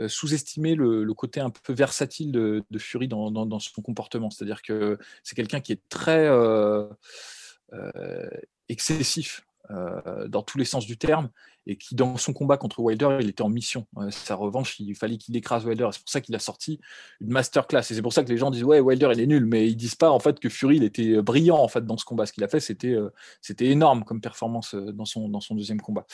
sous-estimer 0.08 0.74
le, 0.74 1.14
côté 1.14 1.38
un 1.38 1.50
peu 1.50 1.72
versatile 1.72 2.32
de, 2.32 2.64
Fury 2.78 3.06
dans, 3.06 3.60
son 3.60 3.82
comportement. 3.82 4.30
C'est-à-dire 4.30 4.62
que 4.62 4.98
c'est 5.22 5.36
quelqu'un 5.36 5.60
qui 5.60 5.70
est 5.70 5.82
très 5.88 6.28
excessif 8.68 9.46
dans 9.70 10.42
tous 10.42 10.58
les 10.58 10.66
sens 10.66 10.84
du 10.84 10.98
terme 10.98 11.30
et 11.66 11.76
qui, 11.76 11.94
dans 11.94 12.16
son 12.16 12.32
combat 12.32 12.56
contre 12.56 12.80
Wilder, 12.80 13.18
il 13.20 13.28
était 13.28 13.42
en 13.42 13.48
mission. 13.48 13.86
sa 14.10 14.34
revanche, 14.34 14.78
il 14.80 14.94
fallait 14.94 15.16
qu'il 15.16 15.34
écrase 15.36 15.64
Wilder. 15.64 15.88
C'est 15.92 16.00
pour 16.00 16.10
ça 16.10 16.20
qu'il 16.20 16.34
a 16.34 16.38
sorti 16.38 16.80
une 17.20 17.30
masterclass. 17.30 17.78
Et 17.78 17.94
c'est 17.94 18.02
pour 18.02 18.12
ça 18.12 18.22
que 18.22 18.28
les 18.28 18.36
gens 18.36 18.50
disent 18.50 18.64
Ouais, 18.64 18.80
Wilder, 18.80 19.10
il 19.12 19.20
est 19.20 19.26
nul. 19.26 19.46
Mais 19.46 19.66
ils 19.68 19.76
disent 19.76 19.94
pas 19.94 20.10
en 20.10 20.18
fait 20.18 20.38
que 20.38 20.48
Fury, 20.48 20.76
il 20.76 20.84
était 20.84 21.22
brillant 21.22 21.56
en 21.56 21.68
fait 21.68 21.86
dans 21.86 21.96
ce 21.96 22.04
combat. 22.04 22.26
Ce 22.26 22.32
qu'il 22.32 22.44
a 22.44 22.48
fait, 22.48 22.60
c'était 22.60 22.96
c'était 23.40 23.66
énorme 23.66 24.04
comme 24.04 24.20
performance 24.20 24.74
dans 24.74 25.06
son, 25.06 25.28
dans 25.28 25.40
son 25.40 25.54
deuxième 25.54 25.80
combat. 25.80 26.06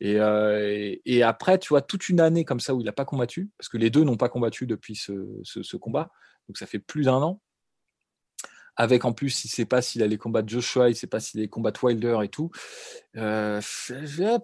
Et, 0.00 1.22
après, 1.22 1.58
tu 1.58 1.68
vois, 1.68 1.82
toute 1.82 2.08
une 2.08 2.20
année 2.20 2.44
comme 2.44 2.60
ça 2.60 2.74
où 2.74 2.80
il 2.80 2.84
n'a 2.84 2.92
pas 2.92 3.04
combattu, 3.04 3.50
parce 3.58 3.68
que 3.68 3.78
les 3.78 3.90
deux 3.90 4.02
n'ont 4.02 4.16
pas 4.16 4.28
combattu 4.28 4.66
depuis 4.66 4.96
ce, 4.96 5.12
ce 5.44 5.76
combat. 5.76 6.10
Donc 6.48 6.58
ça 6.58 6.66
fait 6.66 6.78
plus 6.78 7.04
d'un 7.04 7.22
an 7.22 7.40
avec 8.76 9.04
en 9.04 9.12
plus, 9.12 9.44
il 9.44 9.48
ne 9.48 9.52
sait 9.52 9.64
pas 9.64 9.82
s'il 9.82 10.02
allait 10.02 10.18
combattre 10.18 10.48
Joshua, 10.48 10.88
il 10.88 10.92
ne 10.92 10.96
sait 10.96 11.06
pas 11.06 11.20
s'il 11.20 11.40
allait 11.40 11.48
combattre 11.48 11.84
Wilder 11.84 12.18
et 12.22 12.28
tout. 12.28 12.50
Euh, 13.16 13.60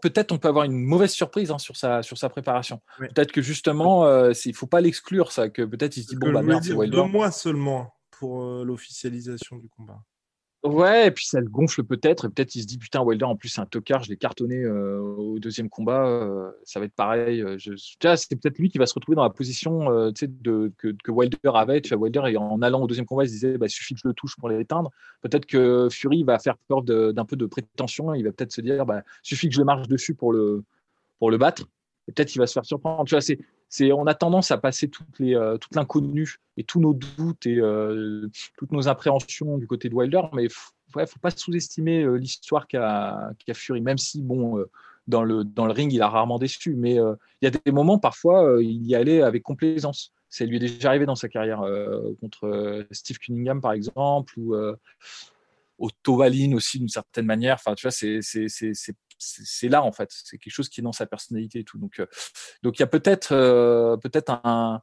peut-être 0.01 0.33
on 0.33 0.39
peut 0.39 0.49
avoir 0.49 0.65
une 0.65 0.79
mauvaise 0.79 1.13
surprise 1.13 1.51
hein, 1.51 1.59
sur, 1.59 1.77
sa, 1.77 2.03
sur 2.03 2.17
sa 2.17 2.29
préparation. 2.29 2.81
Peut-être 2.99 3.33
que 3.33 3.43
justement, 3.43 4.07
euh, 4.07 4.33
il 4.45 4.53
ne 4.53 4.57
faut 4.57 4.67
pas 4.67 4.81
l'exclure, 4.81 5.33
ça, 5.33 5.49
que 5.49 5.63
peut-être 5.63 5.97
il 5.97 6.03
se 6.03 6.09
dit, 6.09 6.17
bon, 6.17 6.33
bah 6.33 6.43
merde, 6.43 6.65
c'est 6.65 6.73
Wilder. 6.73 6.97
Deux 6.97 7.05
mois 7.05 7.31
seulement 7.31 7.95
pour 8.11 8.43
euh, 8.43 8.65
l'officialisation 8.65 9.57
du 9.57 9.69
combat. 9.69 10.01
Ouais, 10.65 11.09
et 11.09 11.11
puis 11.11 11.27
ça 11.27 11.41
le 11.41 11.49
gonfle 11.49 11.83
peut-être, 11.83 12.29
peut-être 12.29 12.55
il 12.55 12.63
se 12.63 12.69
dit 12.69 12.79
putain, 12.79 13.01
Wilder 13.03 13.25
en 13.25 13.35
plus 13.35 13.49
c'est 13.49 13.61
un 13.61 13.67
tocard, 13.67 14.05
je 14.05 14.11
l'ai 14.11 14.17
cartonné 14.17 14.63
euh, 14.63 15.01
au 15.01 15.41
deuxième 15.41 15.69
combat, 15.69 16.07
euh, 16.07 16.53
ça 16.63 16.79
va 16.79 16.87
être 16.87 16.95
pareil. 16.95 17.43
Euh, 17.43 17.59
je, 17.59 17.73
c'est 17.77 18.37
peut-être 18.37 18.59
lui 18.59 18.71
qui 18.71 18.79
va 18.79 18.87
se 18.87 18.95
retrouver 18.95 19.17
dans 19.17 19.25
la 19.25 19.31
position 19.31 19.87
de, 20.13 20.73
que, 20.79 21.11
Wilder 21.11 21.51
avait. 21.53 21.81
Tu 21.81 21.89
vois, 21.89 22.05
Wilder, 22.05 22.37
en 22.37 22.63
allant 22.63 22.81
au 22.81 22.87
deuxième 22.87 23.07
combat, 23.07 23.25
il 23.25 23.29
se 23.29 23.33
disait 23.33 23.59
bah, 23.59 23.67
il 23.67 23.71
suffit 23.71 23.95
que 23.95 24.01
je 24.05 24.07
le 24.07 24.15
touche 24.15 24.37
pour 24.37 24.49
l'éteindre. 24.49 24.93
Peut-être 25.21 25.47
que 25.47 25.89
Fury 25.91 26.23
va 26.23 26.39
faire 26.39 26.57
peur 26.69 26.83
d'un 26.83 27.25
peu 27.25 27.35
de 27.35 27.47
prétention, 27.47 28.15
il 28.15 28.23
va 28.23 28.31
peut-être 28.31 28.53
se 28.53 28.61
dire 28.61 28.87
bah, 28.87 29.03
suffit 29.25 29.49
que 29.49 29.55
je 29.55 29.61
le 29.61 29.65
marche 29.65 29.89
dessus 29.89 30.15
pour 30.15 30.33
le, 30.33 30.63
battre. 31.39 31.65
Peut-être 32.07 32.29
qu'il 32.29 32.41
va 32.41 32.47
se 32.47 32.53
faire 32.53 32.65
surprendre. 32.65 33.05
Tu 33.05 33.17
vois, 33.17 33.21
on 33.81 34.07
a 34.07 34.15
tendance 34.15 34.51
à 34.51 34.59
passer 34.59 34.89
toutes 34.89 35.19
les, 35.19 35.35
euh, 35.35 35.57
toute 35.57 35.75
l'inconnu 35.75 36.37
et 36.57 36.65
tous 36.65 36.81
nos 36.81 36.95
doutes 36.95 37.47
et 37.47 37.59
euh, 37.59 38.29
toutes 38.59 38.73
nos 38.73 38.89
appréhensions 38.89 39.59
du 39.59 39.67
côté 39.67 39.89
de 39.89 39.95
Wilder, 39.95 40.23
mais 40.33 40.45
il 40.45 40.51
ne 40.97 41.07
faut 41.07 41.21
pas 41.21 41.31
sous-estimer 41.31 42.03
euh, 42.03 42.17
l'histoire 42.17 42.67
qu'a 42.67 43.33
Fury, 43.55 43.81
même 43.81 43.99
si, 43.99 44.23
bon, 44.23 44.63
dans, 45.07 45.23
le, 45.23 45.45
dans 45.45 45.67
le 45.67 45.73
ring, 45.73 45.93
il 45.93 46.03
a 46.03 46.09
rarement 46.09 46.39
déçu, 46.39 46.75
mais 46.77 46.95
il 46.97 47.45
y 47.45 47.47
a 47.47 47.51
des 47.51 47.73
moments, 47.73 47.99
parfois, 47.99 48.59
il 48.61 48.87
y 48.87 48.95
allait 48.95 49.23
avec 49.23 49.43
complaisance. 49.43 50.13
Ça 50.29 50.45
lui 50.45 50.57
est 50.57 50.61
déjà 50.61 50.89
arrivé 50.89 51.05
dans 51.05 51.15
sa 51.15 51.29
carrière 51.29 51.63
contre 52.21 52.87
Steve 52.91 53.19
Cunningham, 53.19 53.61
par 53.61 53.73
exemple, 53.73 54.35
ou 54.39 54.55
Otto 55.79 56.17
Valin 56.17 56.53
aussi, 56.53 56.79
d'une 56.79 56.89
certaine 56.89 57.27
manière. 57.27 57.55
Enfin, 57.55 57.75
tu 57.75 57.87
vois, 57.87 57.91
c'est 57.91 58.21
c'est 59.23 59.69
là 59.69 59.83
en 59.83 59.93
fait. 59.93 60.11
C'est 60.11 60.39
quelque 60.39 60.53
chose 60.53 60.69
qui 60.69 60.81
est 60.81 60.83
dans 60.83 60.93
sa 60.93 61.07
personnalité 61.07 61.61
et 61.61 61.65
tout. 61.65 61.79
Donc, 61.79 62.01
euh, 62.01 62.07
donc 62.63 62.79
il 62.79 62.81
y 62.81 62.83
a 62.83 62.89
peut-être 62.89 63.33
euh, 63.33 63.97
peut-être 63.97 64.41
un, 64.45 64.83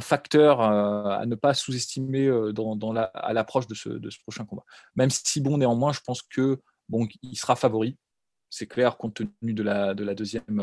facteur 0.00 0.60
euh, 0.60 1.18
à 1.18 1.24
ne 1.24 1.34
pas 1.34 1.54
sous-estimer 1.54 2.28
à 3.14 3.32
l'approche 3.32 3.66
de 3.66 3.74
ce, 3.74 3.88
prochain 4.22 4.44
combat. 4.44 4.64
Même 4.96 5.08
si 5.08 5.40
bon, 5.40 5.56
néanmoins, 5.56 5.92
je 5.92 6.00
pense 6.04 6.22
que 6.22 6.60
bon, 6.88 7.08
il 7.22 7.36
sera 7.36 7.56
favori. 7.56 7.96
C'est 8.50 8.66
clair 8.66 8.98
compte 8.98 9.14
tenu 9.14 9.54
de 9.54 9.62
la, 9.62 9.94
de 9.94 10.04
la 10.04 10.14
deuxième. 10.14 10.62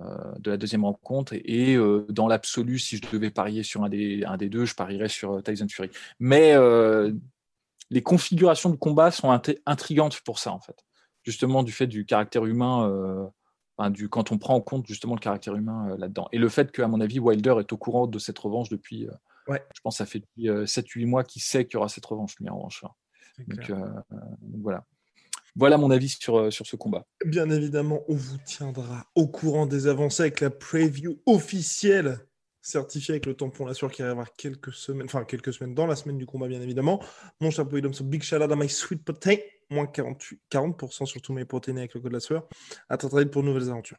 de 0.00 0.50
la 0.50 0.56
deuxième 0.56 0.84
rencontre 0.84 1.34
et, 1.34 1.76
dans 2.08 2.28
l'absolu 2.28 2.78
si 2.78 2.98
je 2.98 3.02
devais 3.10 3.30
parier 3.30 3.62
sur 3.62 3.82
un 3.84 3.88
des, 3.88 4.24
un 4.24 4.36
des 4.36 4.48
deux 4.48 4.64
je 4.64 4.74
parierais 4.74 5.08
sur 5.08 5.42
Tyson 5.42 5.66
Fury 5.68 5.90
mais 6.20 6.54
les 7.90 8.02
configurations 8.02 8.70
de 8.70 8.76
combat 8.76 9.10
sont 9.10 9.30
intrigantes 9.66 10.20
pour 10.20 10.38
ça 10.38 10.52
en 10.52 10.60
fait 10.60 10.84
justement 11.22 11.62
du 11.62 11.72
fait 11.72 11.86
du 11.86 12.04
caractère 12.04 12.44
humain, 12.44 12.88
euh, 12.88 13.90
du, 13.90 14.08
quand 14.08 14.32
on 14.32 14.38
prend 14.38 14.54
en 14.54 14.60
compte 14.60 14.86
justement 14.86 15.14
le 15.14 15.20
caractère 15.20 15.54
humain 15.54 15.90
euh, 15.90 15.96
là-dedans. 15.96 16.28
Et 16.32 16.38
le 16.38 16.48
fait 16.48 16.72
qu'à 16.72 16.88
mon 16.88 17.00
avis, 17.00 17.18
Wilder 17.18 17.56
est 17.60 17.72
au 17.72 17.76
courant 17.76 18.06
de 18.06 18.18
cette 18.18 18.38
revanche 18.38 18.68
depuis, 18.68 19.06
euh, 19.06 19.12
ouais. 19.48 19.62
je 19.74 19.80
pense, 19.80 19.98
ça 19.98 20.06
fait 20.06 20.20
depuis 20.20 20.48
7-8 20.48 21.06
mois 21.06 21.24
qu'il 21.24 21.42
sait 21.42 21.64
qu'il 21.64 21.74
y 21.74 21.76
aura 21.76 21.88
cette 21.88 22.06
revanche, 22.06 22.34
lui, 22.40 22.48
en 22.48 22.56
revanche. 22.56 22.84
Hein. 22.84 22.90
Donc, 23.46 23.72
voilà. 24.62 24.84
Voilà 25.56 25.76
mon 25.76 25.90
avis 25.90 26.08
sur, 26.08 26.52
sur 26.52 26.66
ce 26.66 26.76
combat. 26.76 27.04
Bien 27.24 27.50
évidemment, 27.50 28.02
on 28.06 28.14
vous 28.14 28.38
tiendra 28.44 29.06
au 29.16 29.26
courant 29.26 29.66
des 29.66 29.88
avancées 29.88 30.22
avec 30.22 30.40
la 30.40 30.50
preview 30.50 31.20
officielle 31.26 32.27
certifiée 32.68 33.12
avec 33.12 33.26
le 33.26 33.34
tampon 33.34 33.64
la 33.64 33.74
sueur 33.74 33.90
qui 33.90 34.02
arrivera 34.02 34.24
quelques 34.36 34.72
semaines, 34.72 35.06
enfin 35.06 35.24
quelques 35.24 35.52
semaines 35.52 35.74
dans 35.74 35.86
la 35.86 35.96
semaine 35.96 36.18
du 36.18 36.26
combat, 36.26 36.48
bien 36.48 36.60
évidemment. 36.60 37.02
Mon 37.40 37.50
chapeau, 37.50 37.78
il 37.78 37.94
so 37.94 38.04
big 38.04 38.22
shout 38.22 38.36
out 38.36 38.52
à 38.52 38.56
my 38.56 38.68
sweet 38.68 39.04
potato 39.04 39.42
moins 39.70 39.86
48, 39.86 40.40
40% 40.50 41.06
sur 41.06 41.20
tous 41.20 41.32
mes 41.32 41.44
protéinés 41.44 41.80
avec 41.80 41.94
le 41.94 42.00
code 42.00 42.10
de 42.10 42.16
la 42.16 42.20
sueur. 42.20 42.48
À 42.88 42.96
très 42.96 43.08
vite 43.22 43.30
pour 43.30 43.42
nouvelles 43.42 43.70
aventures. 43.70 43.98